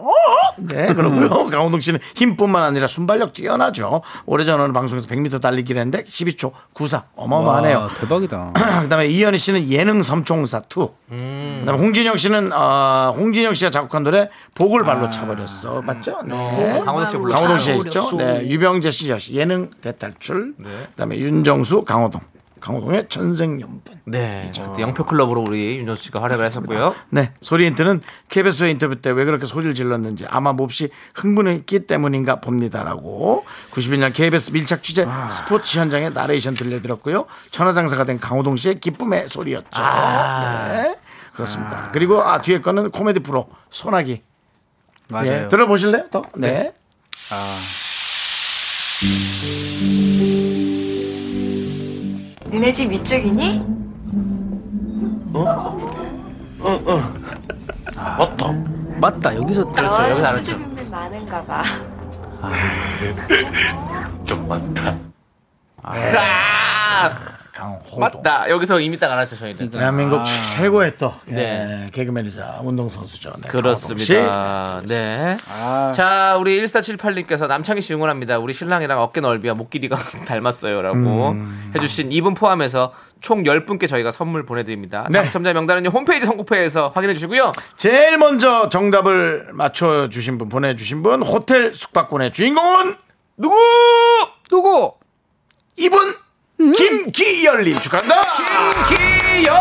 [0.58, 1.50] 네, 그러고요.
[1.50, 4.02] 강호동 씨는 힘뿐만 아니라 순발력 뛰어나죠.
[4.26, 7.78] 오래전에 방송에서 100m 달리기를 했는데 12초 94 어마어마하네요.
[7.80, 8.54] 와, 대박이다.
[8.84, 10.88] 그다음에 이현희 씨는 예능 섬총사 2.
[11.10, 15.82] 그다음에 홍진영 씨는 어, 홍진영 씨가 작곡한 노래 복을 발로 차버렸어.
[15.82, 16.22] 맞죠?
[16.26, 16.82] 네.
[16.86, 17.36] 강호동 씨 불렀죠.
[17.36, 18.18] 강호동 씨 했죠.
[18.18, 18.48] 네.
[18.48, 20.56] 유병재 씨 역시 예능 대탈출.
[20.92, 22.22] 그다음에 윤정수 강호동.
[22.66, 24.02] 강호동의 천생연분.
[24.06, 24.52] 네.
[24.52, 26.96] 그때 영표 클럽으로 우리 윤정수 씨가 활약을 했었고요.
[27.12, 27.32] 네.
[27.40, 34.12] 소리 힌트는 KBS의 인터뷰 때 왜 그렇게 소리를 질렀는지 아마 몹시 흥분했기 때문인가 봅니다라고 91년
[34.14, 37.28] KBS 밀착 취재 스포츠 현장의 나레이션 들려드렸고요.
[37.52, 39.84] 천하장사가 된 강호동 씨의 기쁨의 소리였죠.
[39.84, 40.96] 네.
[41.34, 41.92] 그렇습니다.
[41.94, 44.24] 그리고 아 뒤에 거는 코미디 프로 소나기.
[45.12, 45.44] 맞아요.
[45.44, 46.10] 예, 들어보실래요?
[46.10, 46.24] 더?
[46.36, 46.74] 네.
[52.56, 53.66] 니네 집 이쪽이니?
[59.02, 59.36] 맞다.
[59.36, 59.94] 여기서 그렇죠.
[59.94, 60.46] 아, 여기서 알았죠.
[60.46, 61.62] 수줍음이 많은가 봐.
[62.42, 62.54] 아,
[67.56, 68.00] 강호동.
[68.02, 68.50] 맞다.
[68.50, 69.70] 여기서 이미 딱 알았죠, 저희는.
[69.70, 70.22] 대한민국
[70.58, 71.86] 최고의 또 네.
[71.86, 73.34] 예, 개그맨이자 운동선수죠.
[73.42, 74.82] 네, 그렇습니다.
[74.86, 75.38] 네.
[75.50, 75.94] 아.
[75.96, 78.40] 자, 우리 1478님께서 남창희 씨 응원합니다.
[78.40, 79.96] 우리 신랑이랑 어깨 넓이와 목 길이가
[80.28, 80.82] 닮았어요.
[80.82, 81.72] 라고 음.
[81.76, 85.08] 해주신 이분 포함해서 총 10분께 저희가 선물 보내드립니다.
[85.10, 85.22] 네.
[85.22, 87.54] 당첨자 명단은요, 홈페이지 선곡표에서 확인해 주시고요.
[87.78, 92.96] 제일 먼저 정답을 맞춰주신 분, 보내주신 분, 호텔 숙박권의 주인공은?
[93.38, 93.56] 누구?
[95.78, 96.00] 이분,
[97.12, 98.22] 김기열님 축하한다!
[98.88, 99.56] 김기영!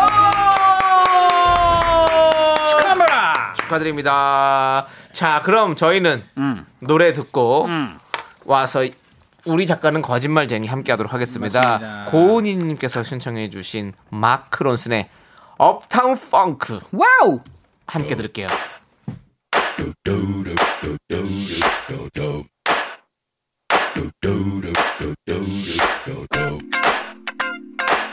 [2.69, 3.53] 축하합니다.
[3.55, 4.87] 축하드립니다.
[5.13, 6.23] 자, 그럼 저희는
[6.79, 7.67] 노래 듣고
[8.45, 8.83] 와서
[9.45, 11.59] 우리 작가는 거짓말쟁이 함께 하도록 하겠습니다.
[11.61, 12.05] 맞습니다.
[12.05, 15.09] 고은희님께서 신청해주신 마크 론슨의
[15.57, 17.39] 업타운 펑크 와우.
[17.87, 18.47] 함께 들을게요.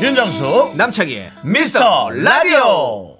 [0.00, 3.17] 윤정수, 남창희의 미스터 라디오!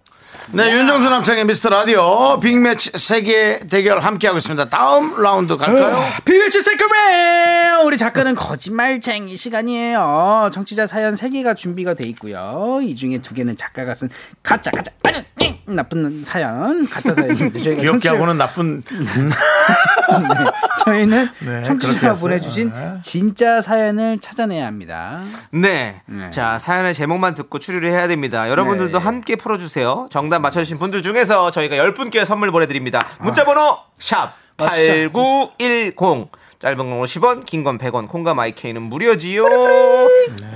[0.50, 4.70] 네, 윤정수 남창의 미스터 라디오 빅매치 세계 대결 함께하고 있습니다.
[4.70, 6.02] 다음 라운드 갈까요?
[6.24, 10.48] 빌리지 세크맨 우리 작가는 거짓말쟁이 시간이에요.
[10.52, 12.80] 정치자 사연 3개가 준비가 돼 있고요.
[12.82, 14.08] 이 중에 두 개는 작가가 쓴
[14.42, 20.44] 가짜 가짜 아주 응, 나쁜 사연 가짜 사연인데 저희가 귀엽게 청취자- 하고는 나쁜 네,
[20.84, 22.14] 저희는 네, 그렇게 청취자가 했어요.
[22.22, 22.92] 보내주신 네.
[23.02, 25.20] 진짜 사연을 찾아내야 합니다.
[25.50, 26.00] 네.
[26.06, 26.30] 네.
[26.30, 28.48] 자, 사연의 제목만 듣고 추리를 해야 됩니다.
[28.48, 29.04] 여러분들도 네.
[29.04, 30.06] 함께 풀어주세요.
[30.10, 33.06] 정답 맞춰주신 분들 중에서 저희가 10분께 선물 보내드립니다.
[33.20, 35.10] 문자번호 샵 아, 진짜.
[35.12, 36.30] 8910.
[36.58, 39.44] 짧은 건 50원, 긴 건 100원, 콩과 마이케이는 무료지요.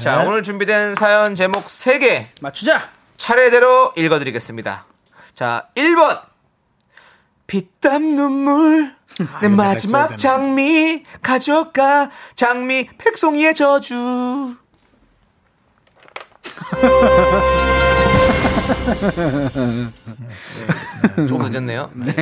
[0.01, 2.91] 자, 오늘 준비된 사연 제목 3개 맞추자.
[3.17, 4.85] 차례대로 읽어드리겠습니다.
[5.37, 6.21] 자, 1번.
[7.47, 8.95] 피땀 눈물
[9.43, 14.57] 내 이거 마지막 장미 가져가 장미 백송이의 저주
[21.17, 21.91] 네, 좀 늦었네요.
[21.95, 22.13] 네.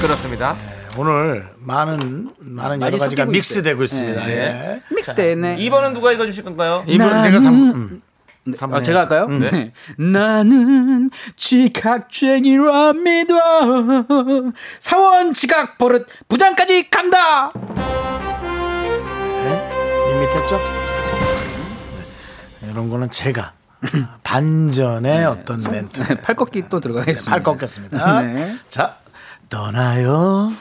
[0.00, 0.56] 그렇습니다.
[0.96, 3.82] 오늘 많은 많은 여러 가지가 섞이고 믹스되고.
[3.82, 4.24] 있습니다.
[4.26, 4.32] 네.
[4.32, 4.80] 예.
[4.94, 5.56] 믹스됐네.
[5.56, 6.84] 2번은 누가 읽어주실 건가요?
[6.86, 8.00] 이번 내가 삼 음.
[8.44, 9.00] 네, 삼번 아, 제가.
[9.00, 9.26] 할까요?
[9.28, 9.40] 음.
[9.40, 9.72] 네.
[9.98, 13.34] 나는 지각쟁이랍니다.
[14.78, 17.50] 사원 지각 버릇 부장까지 간다.
[20.08, 20.56] 밋밋했죠?
[20.56, 20.85] 네.
[22.76, 23.54] 이런 거는 제가
[24.22, 27.30] 반전의 어떤 멘트 네, 팔 꺾기 또 들어가겠습니다.
[27.30, 28.20] 팔 꺾겠습니다.
[28.20, 28.54] 네.
[28.68, 28.96] 자,
[29.48, 30.52] 떠나요.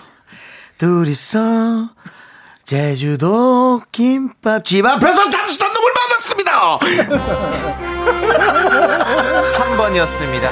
[0.78, 1.90] 둘이서
[2.64, 6.80] 제주도 김밥 집 앞에서 잠시 선동을 받았습니다.
[9.52, 10.50] 3번이었습니다.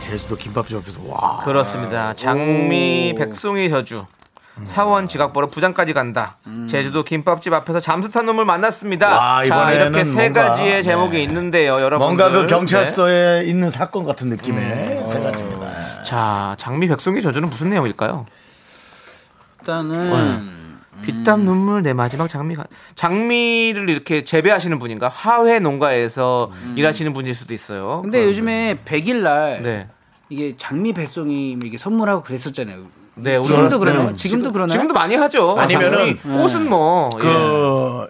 [0.00, 1.40] 제주도 김밥집 앞에서 와.
[1.42, 2.12] 그렇습니다.
[2.12, 4.04] 장미 백송이 저주.
[4.64, 6.36] 사원 지각버릇 부장까지 간다.
[6.68, 9.16] 제주도 김밥집 앞에서 잠수 탄 놈을 만났습니다.
[9.16, 11.22] 와, 자, 이번에는 이렇게 세 뭔가, 가지의 제목이 네.
[11.22, 12.06] 있는데요, 여러분.
[12.06, 16.02] 뭔가 그 경찰서에 있는 사건 같은 느낌의 세 가지입니다.
[16.04, 18.26] 자, 장미 백송이 저주는 무슨 내용일까요?
[19.60, 27.54] 일단은 피땀 눈물 내 마지막 장미가 장미를 이렇게 재배하시는 분인가 화훼 농가에서 일하시는 분일 수도
[27.54, 28.00] 있어요.
[28.02, 29.88] 근데 요즘에 100일 날 네.
[30.28, 32.84] 이게 장미 배송이 이렇게 선물하고 그랬었잖아요.
[33.20, 34.02] 네, 지금도 그러나요?
[34.02, 34.72] 때는 지금도 그러나요?
[34.72, 35.56] 지금도 많이 하죠.
[35.58, 37.18] 아니면은 장미, 옷은 뭐 예.
[37.20, 38.06] 그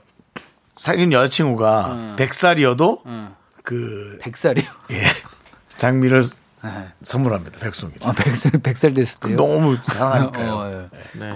[0.77, 3.35] 사귄 여자친구가 백 100살이어도 응.
[3.63, 4.65] 그 100살이요.
[4.93, 5.03] 예,
[5.77, 6.23] 장미를
[7.03, 7.61] 선물합니다.
[7.61, 8.07] 백송이를.
[8.07, 9.37] 아, 100살 100살 됐을 때요.
[9.37, 10.53] 너무 사랑하니까요.
[10.53, 11.19] 어, 예.
[11.19, 11.31] 네,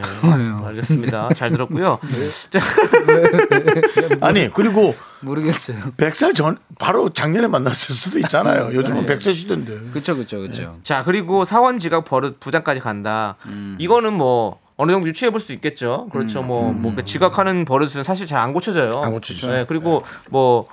[0.67, 1.29] 알겠습니다.
[1.31, 1.99] 잘 들었고요.
[2.51, 2.59] 자,
[4.23, 5.77] 아니 그리고 모르겠어요.
[5.97, 8.71] 100살 전 바로 작년에 만났을 수도 있잖아요.
[8.75, 9.91] 요즘은 100세 시대인데.
[9.91, 10.79] 그렇죠, 그렇죠, 그렇죠.
[10.83, 13.37] 자 그리고 사원 지각 버릇 부장까지 간다.
[13.79, 16.09] 이거는 뭐 어느 정도 유추해 볼 수 있겠죠.
[16.13, 16.43] 그렇죠.
[16.43, 19.03] 뭐, 뭐 지각하는 버릇은 사실 잘 안 고쳐져요.
[19.03, 19.51] 안 고치죠.
[19.53, 20.67] 네, 그리고 뭐.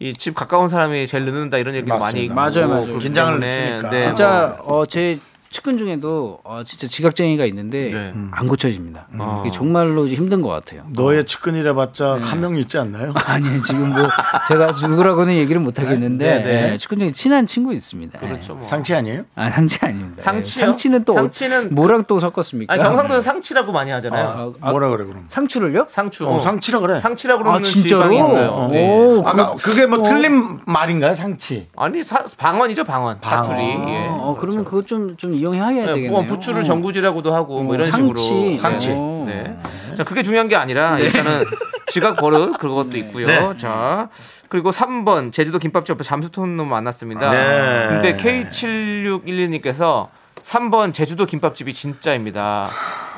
[0.00, 2.34] 이 집 가까운 사람이 제일 늦는다 이런 얘기도 많이 있고.
[2.34, 2.98] 맞아요, 맞아요.
[2.98, 3.90] 긴장을 늦추니까.
[3.90, 5.18] 네, 진짜 어, 제
[5.50, 8.12] 측근 중에도 어, 진짜 지각쟁이가 있는데 네.
[8.32, 9.06] 안 고쳐집니다.
[9.18, 9.42] 어.
[9.46, 10.82] 이게 정말로 힘든 것 같아요.
[10.90, 13.14] 너의 측근이라 봤자 한명 있지 않나요?
[13.26, 14.08] 아니 지금 뭐
[14.46, 16.72] 제가 누구라고는 얘기를 못 하겠는데 네, 네.
[16.72, 18.18] 예, 측근 중에 친한 친구 있습니다.
[18.18, 18.54] 그렇죠.
[18.56, 18.64] 뭐.
[18.64, 19.22] 상치 아니에요?
[19.36, 20.22] 아 상치 아닙니다.
[20.22, 20.62] 상치요?
[20.64, 22.72] 예, 상치는 또 상치는- 뭐랑 또 섞었습니까?
[22.74, 24.54] 아니 경상도는 상치라고 많이 하잖아요.
[24.60, 25.24] 아, 뭐라 그래 그럼?
[25.28, 25.86] 상추를요?
[25.88, 26.28] 상추.
[26.28, 26.98] 어, 상치라 그래.
[27.00, 28.02] 상치라고 그러는 아, 진짜로?
[28.02, 28.50] 지방이 있어요.
[28.50, 28.68] 어.
[28.68, 28.86] 네.
[28.88, 31.68] 오, 아까 그게 뭐 틀린 말인가요, 상치?
[31.76, 33.18] 아니 사, 방언이죠 방언.
[33.22, 33.58] 사투리.
[33.62, 34.06] 예.
[34.10, 36.10] 어, 그러면 그거 좀좀 이용해야 네, 되겠네요.
[36.10, 36.64] 뭐 부추를 어.
[36.64, 38.22] 전구지라고 하고 뭐 이런 상치.
[38.22, 38.90] 식으로 상치.
[38.92, 39.24] 어.
[39.26, 39.56] 네.
[39.96, 41.44] 자, 그게 중요한 게 아니라 일단은
[41.86, 43.56] 지각 버릇 그것도 있고요.
[43.56, 44.08] 자,
[44.48, 47.30] 그리고 3번 제주도 김밥집 옆에 잠수톤 놈 만났습니다.
[47.30, 47.86] 네.
[47.88, 50.08] 근데 K7612님께서
[50.42, 52.68] 3번 제주도 김밥집이 진짜입니다.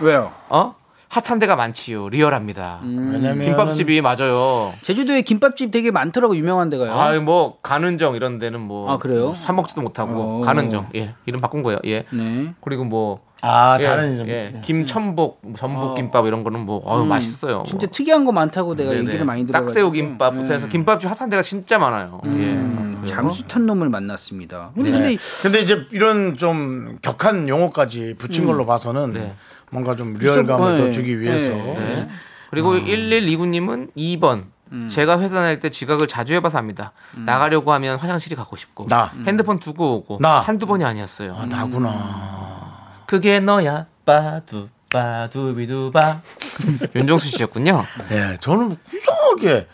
[0.00, 0.32] 왜요?
[0.48, 0.74] 어?
[1.10, 2.08] 핫한 데가 많지요.
[2.08, 2.80] 리얼합니다.
[2.84, 4.72] 왜냐면 김밥집이 맞아요.
[4.80, 6.92] 제주도에 김밥집 되게 많더라고 유명한 데가요.
[6.92, 9.34] 아, 뭐 가는정 이런 데는 뭐 아, 그래요?
[9.34, 10.40] 사 먹지도 못하고 어.
[10.40, 10.88] 가는정.
[10.94, 11.14] 예.
[11.26, 11.80] 이름 바꾼 거예요.
[11.84, 12.04] 예.
[12.12, 12.54] 네.
[12.60, 14.28] 그리고 뭐 아 예, 다른 이름.
[14.28, 14.60] 예.
[14.62, 17.60] 김천복, 전복 김밥 이런 거는 뭐 어우, 맛있어요.
[17.60, 17.64] 음.
[17.64, 17.92] 진짜 뭐.
[17.92, 19.02] 특이한 거 많다고 내가 네네.
[19.02, 19.66] 얘기를 많이 들어가지고.
[19.66, 22.20] 딱새우 김밥부터 해서 김밥집 핫한 데가 진짜 많아요.
[22.24, 23.06] 음, 예.
[23.08, 24.72] 잠수 탄 놈을 만났습니다.
[24.74, 24.98] 근데, 네.
[24.98, 29.32] 근데 근데 이제 이런 좀 격한 용어까지 붙인 걸로 봐서는 네.
[29.70, 30.84] 뭔가 좀 리얼감을 네.
[30.84, 31.74] 더 주기 위해서 네.
[31.74, 32.08] 네.
[32.50, 34.44] 그리고 1129님은 2번.
[34.88, 36.92] 제가 회사 다닐 때 지각을 자주 해봐서 합니다.
[37.16, 39.10] 나가려고 하면 화장실이 가고 싶고 나.
[39.26, 40.38] 핸드폰 두고 오고 나.
[40.38, 41.36] 한두 번이 아니었어요.
[41.36, 43.02] 아, 나구나.
[43.06, 46.20] 그게 너야 빠두 빠두비두바
[46.94, 47.84] 윤종수 씨였군요.
[48.12, 49.66] 예, 저는 이상하게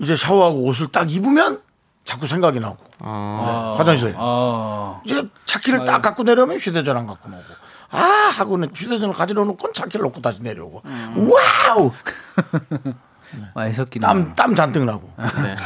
[0.00, 1.60] 이제 샤워하고 옷을 딱 입으면
[2.04, 7.46] 자꾸 생각이 나고 어, 네, 화장실 아, 이제 차키를 딱 갖고 내려오면 휴대전화 갖고 나오고
[7.90, 7.98] 아
[8.36, 10.82] 하고는 휴대전화 가지러 놓고 차키를 놓고 다시 내려오고
[11.16, 11.90] wow
[13.54, 14.06] 많이 섞이네.
[14.06, 15.10] 땀 땀 잔뜩 나고
[15.42, 15.56] 네.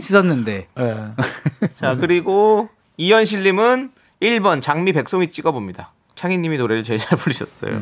[0.00, 0.68] 씻었는데.
[0.78, 0.96] 예.
[1.76, 5.92] 자 그리고 이현실님은 1번 장미 백송이 찍어봅니다.
[6.14, 7.80] 창희님이 노래를 제일 잘 부르셨어요.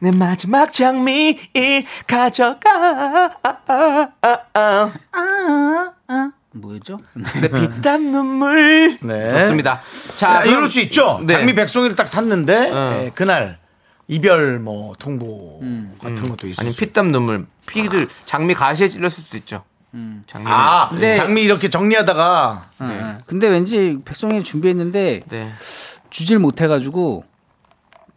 [0.00, 3.30] 내 마지막 장미 일 가져가
[6.54, 6.98] 뭐였죠?
[7.40, 9.30] 내 피땀 눈물 네.
[9.30, 9.80] 좋습니다.
[10.16, 11.20] 자 자, 그럼- 이럴 수 있죠.
[11.26, 11.34] 네.
[11.34, 13.02] 장미 백송이를 딱 샀는데 어.
[13.04, 13.58] 예, 그날
[14.08, 15.60] 이별 뭐 통보
[16.00, 16.62] 같은 것도 있어.
[16.62, 19.64] 아니 피땀 눈물 피를 장미 가시에 찔렸을 수도 있죠.
[20.26, 23.16] 장미 아 근데- 장미 이렇게 정리하다가 네.
[23.26, 25.52] 근데 왠지 백송이 준비했는데 네.
[26.10, 27.24] 주질 못해가지고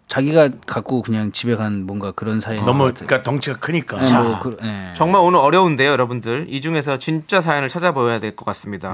[0.07, 4.01] 자기가 갖고 그냥 집에 간 뭔가 그런 사연 너무 그러니까 덩치가 크니까.
[4.01, 4.93] 네, 뭐 그, 네.
[4.95, 6.45] 정말 오늘 어려운데요, 여러분들.
[6.47, 8.93] 이 중에서 진짜 사연을 찾아보아야 될 것 같습니다.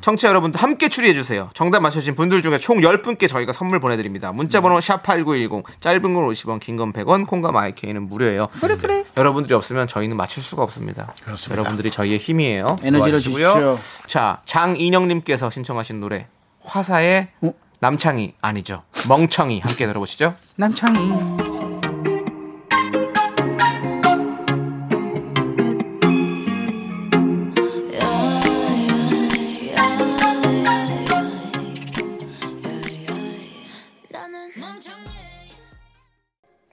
[0.00, 1.48] 청취자 여러분들 함께 추리해 주세요.
[1.54, 4.32] 정답 맞춰주신 분들 중에 총 10분께 저희가 선물 보내드립니다.
[4.32, 8.48] 문자번호 샵8910 짧은 건 50원, 긴 건 100원, 콩과 마이케이는 무료예요.
[8.60, 9.04] 그래 그래.
[9.16, 11.12] 여러분들이 없으면 저희는 맞출 수가 없습니다.
[11.24, 11.60] 그렇습니다.
[11.60, 12.76] 여러분들이 저희의 힘이에요.
[12.82, 13.20] 에너지를.
[13.20, 13.78] 주십시오.
[14.06, 16.26] 자, 장인영님께서 신청하신 노래
[16.64, 17.52] 화사의 어?
[17.80, 18.82] 남창이 아니죠.
[19.08, 20.34] 멍청이 함께 들어보시죠.
[20.56, 20.98] 남창이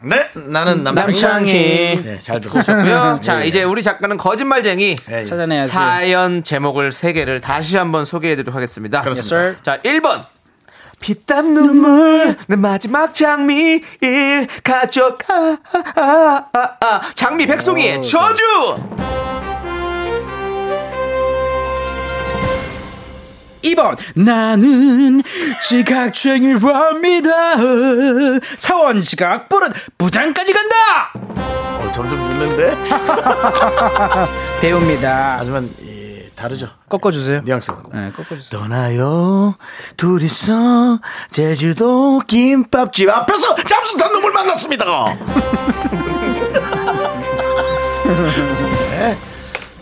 [0.08, 2.03] 네, 나는 남창희.
[2.03, 2.84] 네, 잘 들었어요.
[2.84, 5.26] 고요 자, 이제 우리 작가는 거짓말쟁이 예, 예.
[5.26, 5.72] 찾아내야지.
[5.72, 9.01] 사연 제목을 세 개를 다시 한번 소개해 드리도록 하겠습니다.
[9.01, 9.62] 그렇습니다.
[9.64, 10.34] 자, 1번.
[11.06, 12.36] 피땀 눈물.
[12.47, 15.56] 내 마지막 장미 일 가져가
[15.95, 17.01] 아, 아, 아.
[17.14, 18.43] 장미 백송이의 저주.
[23.64, 25.22] 2번 나는
[25.70, 27.30] 지각쟁이랍니다.
[28.58, 30.76] 사원 지각 버릇 부장까지 간다.
[31.36, 32.76] 어, 점점 죽는데?
[34.60, 35.36] 배웁니다.
[35.38, 35.84] 하지만 이,
[36.36, 36.67] 다르죠.
[36.89, 37.83] 꺾어주세요 뉘앙스가.
[37.93, 39.55] 네, 꺾어주세요 떠나요
[39.97, 40.99] 둘이서
[41.31, 44.86] 제주도 김밥집 앞에서 잠수 탄 놈을 만났습니다.
[48.91, 49.17] 네.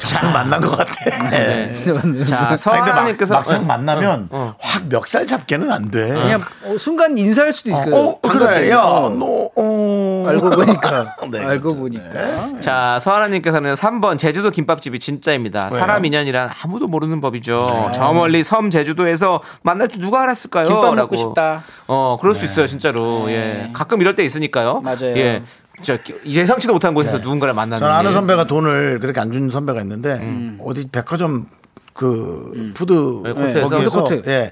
[0.07, 1.29] 정말 만난 것 같아.
[1.29, 1.67] 네.
[1.69, 2.25] 진짜 맞네요.
[2.25, 4.29] 자, 아니, 근데 서하나님께서 막, 상 만나면
[4.59, 6.07] 확 멱살 잡게는 안 돼.
[6.09, 10.25] 그냥 어, 순간 인사할 수도 있을 어, 거예요 어, 그래, 야, 너, 어.
[10.27, 11.79] 알고 보니까 네, 알고 그렇죠.
[11.79, 15.69] 보니까 자, 서하나님께서는 3번 제주도 김밥집이 진짜입니다.
[15.71, 15.79] 왜요?
[15.79, 17.91] 사람 인연이란 아무도 모르는 법이죠.
[17.93, 20.67] 저 멀리 섬 제주도에서 만날 줄 누가 알았을까요?
[20.67, 20.95] 김밥 라고.
[20.95, 23.25] 먹고 싶다 어, 그럴 수 있어요, 진짜로.
[23.27, 23.33] 네.
[23.33, 23.69] 예.
[23.73, 24.81] 가끔 이럴 때 있으니까요.
[24.81, 25.15] 맞아요.
[25.17, 25.43] 예.
[25.83, 27.77] 진짜 예상치도 못한 곳에서 누군가를 만나는.
[27.79, 28.13] 저는 아는 일.
[28.15, 31.45] 선배가 돈을 그렇게 안준 선배가 있는데 어디 백화점
[31.93, 33.33] 그 푸드 네?
[33.33, 34.23] 거기에서 푸드코트.
[34.27, 34.51] 예.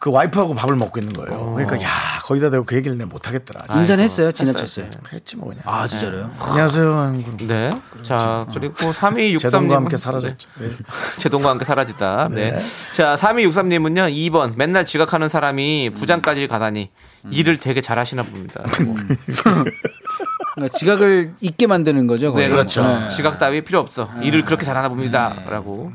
[0.00, 1.52] 그 와이프하고 밥을 먹고 있는 거예요.
[1.54, 1.88] 그러니까 야
[2.24, 3.78] 거기다 대고 그 얘기를 내가 못 하겠더라.
[3.78, 5.62] 인사는 했어요 지나쳤어요 했지 뭐 그냥.
[5.64, 6.92] 아 진짜로요 안녕하세요.
[6.92, 7.46] 하는 거.
[7.46, 7.70] 네.
[8.02, 9.38] 자, 그리고 3263님.
[9.40, 10.48] 제동과 함께 사라졌죠.
[10.58, 10.68] 네.
[11.20, 12.28] 제동과 함께 사라지다.
[12.32, 12.58] 네.
[12.92, 14.56] 자, 3263님은요, 2번.
[14.56, 16.90] 맨날 지각하는 사람이 부장까지 가다니.
[17.30, 18.62] 일을 되게 잘하시나 봅니다.
[20.54, 22.48] 그러니까 지각을 잊게 만드는 거죠 네, 거의.
[22.48, 22.82] 그렇죠.
[22.82, 23.08] 네.
[23.08, 24.08] 지각 따위 필요 없어.
[24.22, 25.34] 일을 그렇게 잘하나 봅니다.
[25.48, 25.90] 라고.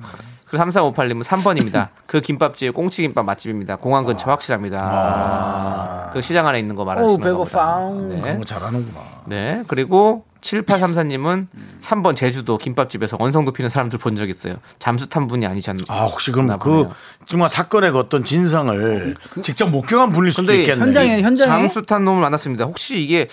[0.49, 1.89] 그리고 3358님은 3번입니다.
[2.07, 3.75] 그 김밥집 꽁치 김밥 맛집입니다.
[3.75, 6.09] 공항 근처 확실합니다.
[6.13, 7.29] 그 시장 안에 있는 거 말하시는 거보다.
[7.29, 7.89] 배고파.
[8.09, 8.21] 네.
[8.21, 8.99] 그런 거 잘하는구나.
[9.27, 9.63] 네.
[9.67, 11.47] 그리고 7834님은
[11.81, 14.55] 3번 제주도 김밥집에서 원성도 피는 사람들 본 적 있어요.
[14.79, 15.83] 잠수 탄 분이 아니지 않나.
[15.87, 16.89] 아 혹시 그럼 그.
[17.27, 20.81] 정말 사건의 그 어떤 진상을 직접 목격한 분일 수도 있겠네.
[20.81, 22.65] 현장에 현장에 잠수 탄 놈을 만났습니다.
[22.65, 23.27] 혹시 이게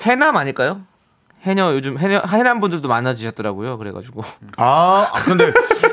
[0.00, 0.82] 해남 아닐까요?
[1.42, 3.78] 해녀 요즘 해녀 해남 분들도 많아지셨더라고요.
[3.78, 4.22] 그래가지고
[4.56, 5.52] 아, 아, 근데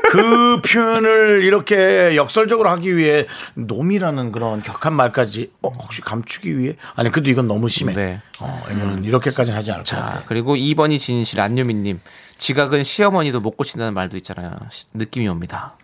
[0.10, 6.76] 그 표현을 이렇게 역설적으로 하기 위해 놈이라는 그런 격한 말까지 어, 혹시 감추기 위해?
[6.96, 7.94] 아니, 그래도 이건 너무 심해.
[7.94, 8.22] 네.
[8.40, 10.24] 어, 이거는 이렇게까지는 하지 않을 것자 같아.
[10.28, 12.02] 그리고 2번이 진실 안유미님
[12.40, 14.56] 지각은 시어머니도 못 고친다는 말도 있잖아요.
[14.72, 15.76] 시- 느낌이 옵니다.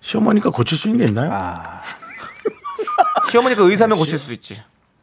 [0.00, 1.32] 시어머니가 고칠 수 있는 게 있나요?
[3.30, 4.62] 시어머니가 의사면 고칠 수 있지.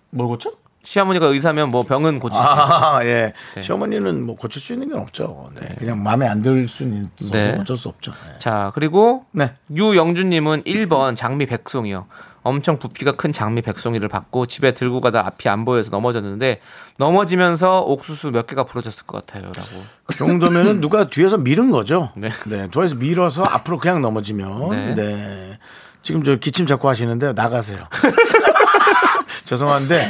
[0.10, 0.52] 뭘 고쳐?
[0.86, 2.42] 시어머니가 의사면 뭐 병은 고치지.
[2.42, 3.34] 아, 예.
[3.56, 3.62] 네.
[3.62, 5.50] 시어머니는 뭐 고칠 수 있는 건 없죠.
[5.60, 5.68] 네.
[5.80, 7.58] 그냥 마음에 안 들 수는 네.
[7.60, 8.12] 어쩔 수 없죠.
[8.12, 8.40] 네.
[8.40, 9.54] 자 그리고 네.
[9.76, 12.06] 유영준 님은 1번 장미 백송이요.
[12.44, 16.62] 엄청 부피가 큰 장미 백송이를 받고 집에 들고 가다 앞이 안 보여서 넘어졌는데
[16.98, 19.84] 넘어지면서 옥수수 몇 개가 부러졌을 것 같아요라고.
[20.06, 22.12] 그 정도면은 누가 뒤에서 밀은 거죠.
[22.16, 22.30] 네.
[22.46, 22.68] 네.
[22.68, 24.70] 뒤에서 밀어서 앞으로 그냥 넘어지면.
[24.70, 24.94] 네.
[24.94, 25.60] 네.
[26.04, 27.80] 지금 저 기침 자꾸 하시는데 나가세요.
[29.46, 30.10] 죄송한데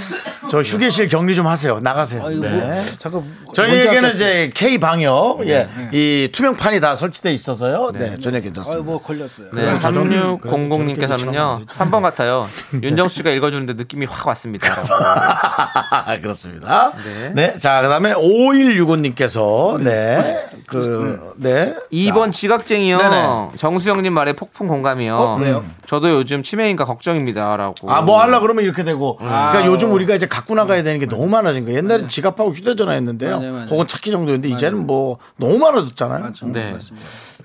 [0.56, 1.82] 저 휴게실 격리 좀 하세요.
[1.82, 2.24] 나가세요.
[2.26, 2.50] 아이고, 네.
[2.50, 8.78] 뭐, 잠깐 저희에게는 이제 K 방역, 예, 이 투명판이 다 설치돼 있어서, 네, 전혀 괜찮습니다.
[8.78, 9.48] 아유 뭐 걸렸어요.
[9.52, 12.48] 네, 그래서 저는 그래도 3600님께서는요, 저렇게 3번 같아요.
[12.82, 14.66] 윤정수 씨가 읽어 주는데 느낌이 확 왔습니다.
[16.22, 16.94] 그렇습니다.
[17.04, 17.32] 네.
[17.36, 17.60] 네.
[17.60, 21.76] 자, 그 다음에 5165 님께서, 네, 그, 네.
[21.92, 22.98] 2번 지각쟁이요.
[22.98, 23.50] 네네.
[23.58, 25.18] 정수영 님 말에 폭풍 공감이요.
[25.18, 25.66] 어, 왜요?
[25.86, 27.92] 저도 요즘 치매인가 걱정입니다라고.
[27.92, 29.20] 아, 뭐 하려 그러면 이렇게 되고.
[29.22, 29.52] 아.
[29.52, 31.80] 그러니까 요즘 우리가 이제 갖고 나가야 되는 게 너무 많아진 거예요.
[31.80, 33.40] 옛날엔 지갑하고 휴대전화 했는데요.
[33.40, 33.66] 맞아요, 맞아요.
[33.68, 36.32] 혹은 찾기 정도였는데 이제는 뭐 너무 많아졌잖아요.
[36.54, 36.78] 네.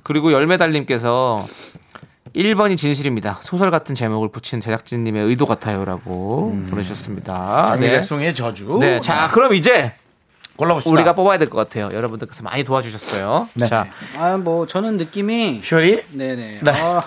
[0.03, 1.49] 그리고 열매달님께서
[2.37, 3.39] 1번이 진실입니다.
[3.43, 7.67] 소설 같은 제목을 붙인 제작진님의 의도 같아요라고 보내주셨습니다.
[7.71, 7.93] 장미 네.
[7.97, 8.77] 백송이의 저주.
[8.79, 9.95] 네, 자, 그럼 이제
[10.57, 10.93] 골라봅시다.
[10.95, 11.89] 우리가 뽑아야 될 것 같아요.
[11.93, 13.49] 여러분들께서 많이 도와주셨어요.
[13.55, 13.67] 네.
[13.67, 13.87] 자,
[14.19, 16.03] 아 뭐 저는 느낌이 퓨리?
[16.13, 16.61] 네네.
[16.63, 16.71] 네.
[16.71, 17.03] 아,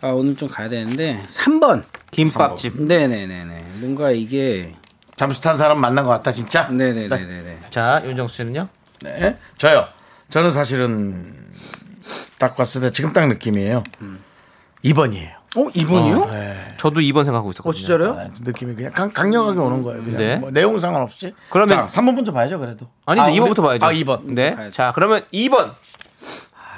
[0.00, 1.84] 아, 오늘 좀 가야 되는데 3번.
[2.10, 2.80] 김밥집.
[2.80, 3.64] 네네네네.
[3.80, 4.74] 뭔가 이게
[5.16, 6.68] 잠수 탄 사람 만난 것 같다 진짜.
[6.68, 7.58] 네네네네.
[7.70, 8.68] 자, 윤정수 씨는요?
[9.02, 9.36] 네.
[9.58, 9.86] 저요.
[10.30, 11.34] 저는 사실은
[12.38, 13.82] 딱 봤을 때 지금 딱 느낌이에요.
[14.84, 15.30] 2번이에요.
[15.56, 16.28] 어 이번이요?
[16.78, 17.70] 저도 2번 생각하고 있었거든요.
[17.70, 18.30] 어 진짜로요?
[18.40, 20.02] 느낌이 그냥 강, 강력하게 오는 거예요.
[20.02, 20.36] 그냥 네.
[20.36, 21.32] 뭐 내용 상관없이.
[21.48, 22.88] 그러면- 자, 3번 먼저 봐야죠, 그래도.
[23.06, 23.22] 아니죠.
[23.24, 23.86] 아, 2번부터 우리- 봐야죠.
[23.86, 24.24] 아, 2번.
[24.34, 24.70] 네.
[24.72, 25.72] 자, 그러면 2번.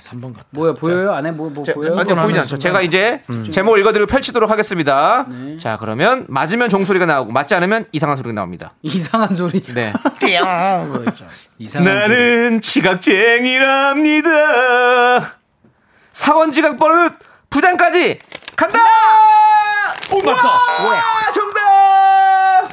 [0.07, 0.47] 아, 3번 같다.
[0.51, 1.13] 뭐야 보여요?
[1.15, 1.99] 안에 뭐뭐 보여요?
[1.99, 2.59] 아니요, 보이지 않죠.
[2.59, 5.27] 제가 이제 제목 읽어드리고 펼치도록 하겠습니다.
[5.61, 8.75] 자, 그러면 맞으면 종소리가 나오고 맞지 않으면 이상한 소리가 나옵니다.
[8.83, 9.61] 이상한 소리.
[9.61, 9.93] 네.
[10.23, 11.85] 이상한 소리.
[11.85, 14.31] 나는 지각쟁이랍니다.
[16.13, 17.13] 사원 지각 버릇
[17.51, 18.19] 부장까지
[18.57, 18.79] 간다!
[20.13, 20.49] 오, 맞다.
[20.49, 21.01] 와,
[21.33, 22.69] 정답!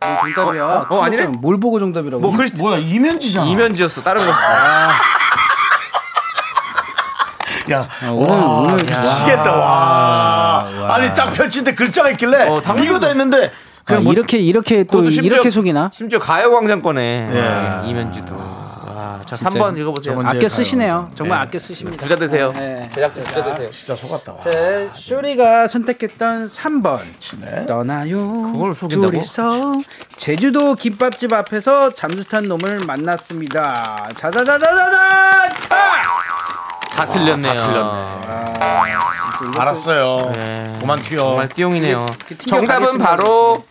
[0.00, 0.86] 정답이야.
[0.88, 1.26] 어, 아니네?
[1.26, 2.20] 뭘 보고 정답이라고?
[2.20, 3.46] 뭐, 그리 뭐야, 이면지잖아.
[3.46, 4.02] 이면지였어.
[4.02, 4.30] 다른 거.
[7.70, 10.68] 야, 오늘 오늘 미치겠다, 와.
[10.94, 13.50] 아니, 딱 펼친데 글자가 있길래 어, 이거 다 했는데 아,
[13.84, 15.90] 그냥 뭐 이렇게 이렇게 또 심지어- 이렇게 속이나?
[15.92, 17.30] 심지어 가요광장 거네.
[17.32, 17.88] 예.
[17.88, 18.36] 이면지도.
[18.36, 20.20] 와, 자, 3번 읽어보세요.
[20.26, 21.10] 아껴 쓰시네요.
[21.14, 21.42] 정말 네.
[21.46, 22.02] 아껴 쓰십니다.
[22.02, 22.52] 부자 되세요.
[22.56, 22.88] 네.
[22.92, 23.70] 제작진 부자 되세요.
[23.70, 24.32] 진짜 속았다.
[24.32, 24.38] 와.
[24.40, 24.50] 자,
[24.92, 26.98] 쇼리가 선택했던 3번
[27.66, 29.10] 떠나요 그걸 속인다고?
[29.12, 29.80] 둘이서
[30.16, 35.54] 제주도 김밥집 앞에서 잠수탄 놈을 만났습니다 자자자자자자
[36.98, 37.54] 다 틀렸네요.
[37.54, 39.58] 다 틀렸네.
[39.58, 40.32] 알았어요.
[40.34, 40.76] 네.
[40.80, 41.18] 그만 튀어.
[41.18, 42.06] 정말 띠용이네요.
[42.48, 43.62] 정답은 바로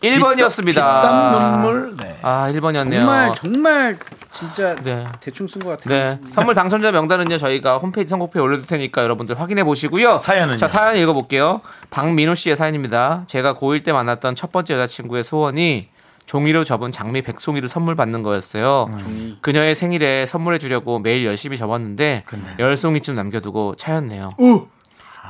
[0.00, 0.76] 1번이었습니다.
[0.76, 1.96] 땀 눈물.
[1.96, 2.16] 네.
[2.22, 3.00] 아, 1번이었네요.
[3.00, 3.98] 정말 정말
[4.30, 5.04] 진짜 네.
[5.18, 6.18] 대충 쓴 것 같아요 네.
[6.32, 10.18] 선물 당첨자 명단은요, 저희가 홈페이지 선곡표에 올려둘 테니까 여러분들 확인해 보시고요.
[10.18, 10.56] 사연은요?
[10.58, 11.60] 자, 사연 읽어볼게요.
[11.90, 13.24] 박민우 씨의 사연입니다.
[13.26, 15.88] 제가 고1 때 만났던 첫 번째 여자친구의 소원이
[16.28, 18.84] 종이로 접은 장미 백송이를 선물 받는 거였어요.
[19.40, 22.24] 그녀의 생일에 선물해 주려고 매일 열심히 접었는데
[22.58, 24.28] 열 송이쯤 남겨두고 차였네요.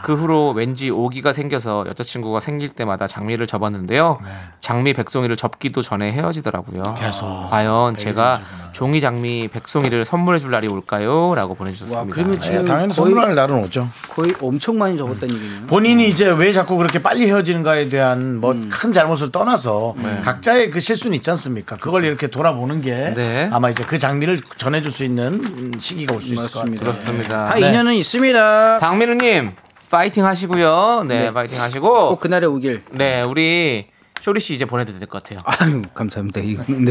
[0.05, 4.19] 그 후로 왠지 오기가 생겨서 여자친구가 생길 때마다 장미를 접었는데요.
[4.61, 6.95] 장미 백송이를 접기도 전에 헤어지더라고요.
[6.99, 7.49] 계속.
[7.51, 8.41] 과연 제가
[8.73, 11.35] 종이 장미 백송이를 선물해 줄 날이 올까요?
[11.35, 12.01] 라고 보내주셨습니다.
[12.01, 13.89] 와 그러면 네, 지금 당연히 선물할 날은 오죠.
[14.11, 19.33] 거의 엄청 많이 적었다는 얘기네요 본인이 이제 왜 자꾸 그렇게 빨리 헤어지는가에 대한 뭐큰 잘못을
[19.33, 21.77] 떠나서 각자의 그 실수는 있지 않습니까?
[21.77, 23.49] 그걸 이렇게 돌아보는 게 네.
[23.53, 26.77] 아마 이제 그 장미를 전해줄 수 있는 음, 시기가 올 수 있을 것 같아요.
[26.79, 27.47] 그렇습니다.
[27.47, 27.69] 다 네.
[27.69, 29.53] 인연은 있습니다 박민우님
[29.91, 31.05] 파이팅 하시고요.
[31.09, 32.09] 네, 파이팅 하시고.
[32.11, 33.87] 꼭 그날에 오길 네, 우리
[34.21, 35.39] 쇼리 씨 이제 보내드릴 것 같아요.
[35.45, 36.85] 아유 감사합니다 이거는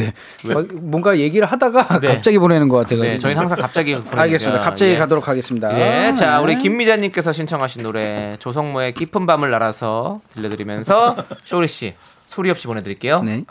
[0.43, 2.07] 네막 뭔가 얘기를 하다가 네.
[2.07, 4.21] 갑자기 보내는 것 같아요 네, 저희는 항상 갑자기 보내드리죠.
[4.21, 4.97] 알겠습니다 갑자기 예.
[4.97, 5.77] 가도록 하겠습니다
[6.07, 6.43] 예, 자 네.
[6.43, 11.95] 우리 김미자님께서 신청하신 노래 조성모의 깊은 밤을 날아서 들려드리면서 쇼리 씨
[12.27, 13.21] 소리 없이 보내드릴게요.
[13.23, 13.43] 네.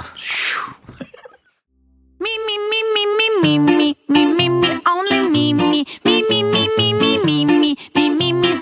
[4.88, 5.84] Only me, me,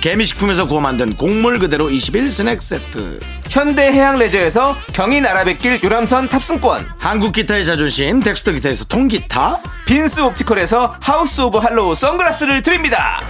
[0.00, 3.20] 개미식품에서 구워 만든 곡물 그대로 21 스낵 세트.
[3.50, 9.60] 현대 해양 레저에서 경인 아라뱃길 유람선 탑승권, 한국 기타의 자존심 덱스터 기타에서 통기타.
[9.86, 13.20] 빈스 옵티컬에서 하우스 오브 할로우 선글라스를 드립니다.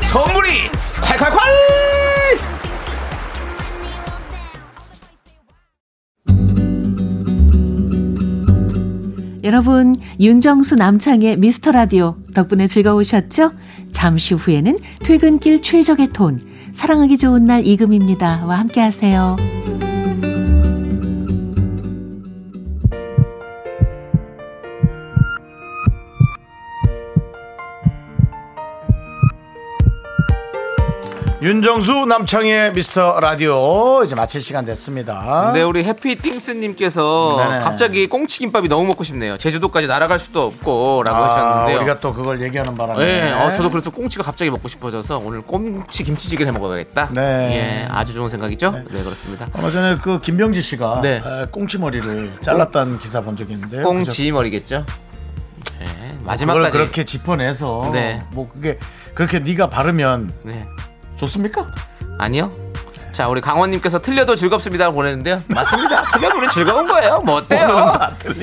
[0.00, 0.48] 선물이
[1.02, 1.40] 콸콸콸!
[9.42, 13.52] 여러분, 윤정수 남창희 미스터 라디오 덕분에 즐거우셨죠?
[14.00, 16.40] 잠시 후에는 퇴근길 최적의 톤,
[16.72, 18.46] 사랑하기 좋은 날 이금입니다.
[18.46, 19.36] 와 함께 하세요.
[31.42, 35.52] 윤정수 남창의 미스터 라디오 이제 마칠 시간 됐습니다.
[35.54, 37.64] 네, 우리 해피띵스님께서 네네.
[37.64, 39.38] 갑자기 꽁치김밥이 너무 먹고 싶네요.
[39.38, 41.78] 제주도까지 날아갈 수도 없고 라고 아, 하셨는데요.
[41.78, 43.02] 우리가 또 그걸 얘기하는 바람에.
[43.06, 47.08] 네, 어, 저도 그래서 꽁치가 갑자기 먹고 싶어져서 오늘 꽁치 김치찌개를 해 먹어야겠다.
[47.14, 47.22] 네.
[47.22, 48.72] 예, 아주 좋은 생각이죠?
[48.72, 49.48] 네, 그렇습니다.
[49.54, 51.22] 얼마 전에 그 김병지 씨가 네.
[51.24, 53.82] 에, 꽁치 머리를 잘랐다는 기사 본 적이 있는데요.
[53.84, 54.84] 꽁치 머리겠죠?
[55.78, 56.70] 네, 그걸 마지막까지.
[56.76, 58.22] 그렇게 짚어내서 네.
[58.32, 58.78] 뭐 그게
[59.14, 60.66] 그렇게 네가 바르면 네.
[61.20, 61.66] 좋습니까?
[62.18, 62.48] 아니요.
[63.12, 65.42] 자, 우리 강원님께서 틀려도 즐겁습니다 보내는데요.
[65.48, 66.04] 맞습니다.
[66.04, 67.20] 틀려도 우리 즐거운 거예요.
[67.20, 67.92] 뭐 어때요?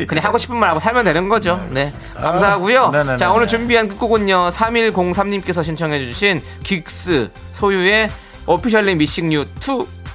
[0.07, 1.65] 그냥 하고 싶은 말 하고 살면 되는 거죠.
[1.71, 1.91] 네.
[2.15, 2.89] 감사하고요.
[2.89, 3.17] 네네네.
[3.17, 4.49] 자, 오늘 준비한 끝곡은요.
[4.49, 8.09] 3103님께서 신청해주신 긱스 소유의
[8.45, 9.47] 오피셜리 미싱 유 2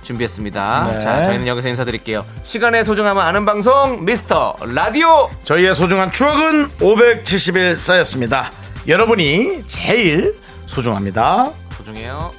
[0.02, 0.82] 준비했습니다.
[0.86, 1.00] 네.
[1.00, 2.24] 자, 저희는 여기서 인사드릴게요.
[2.42, 5.30] 시간의 소중함을 아는 방송, 미스터 라디오!
[5.44, 8.50] 저희의 소중한 추억은 570일 쌓였습니다.
[8.86, 10.36] 여러분이 제일
[10.66, 11.50] 소중합니다.
[11.83, 12.33] 소중해요.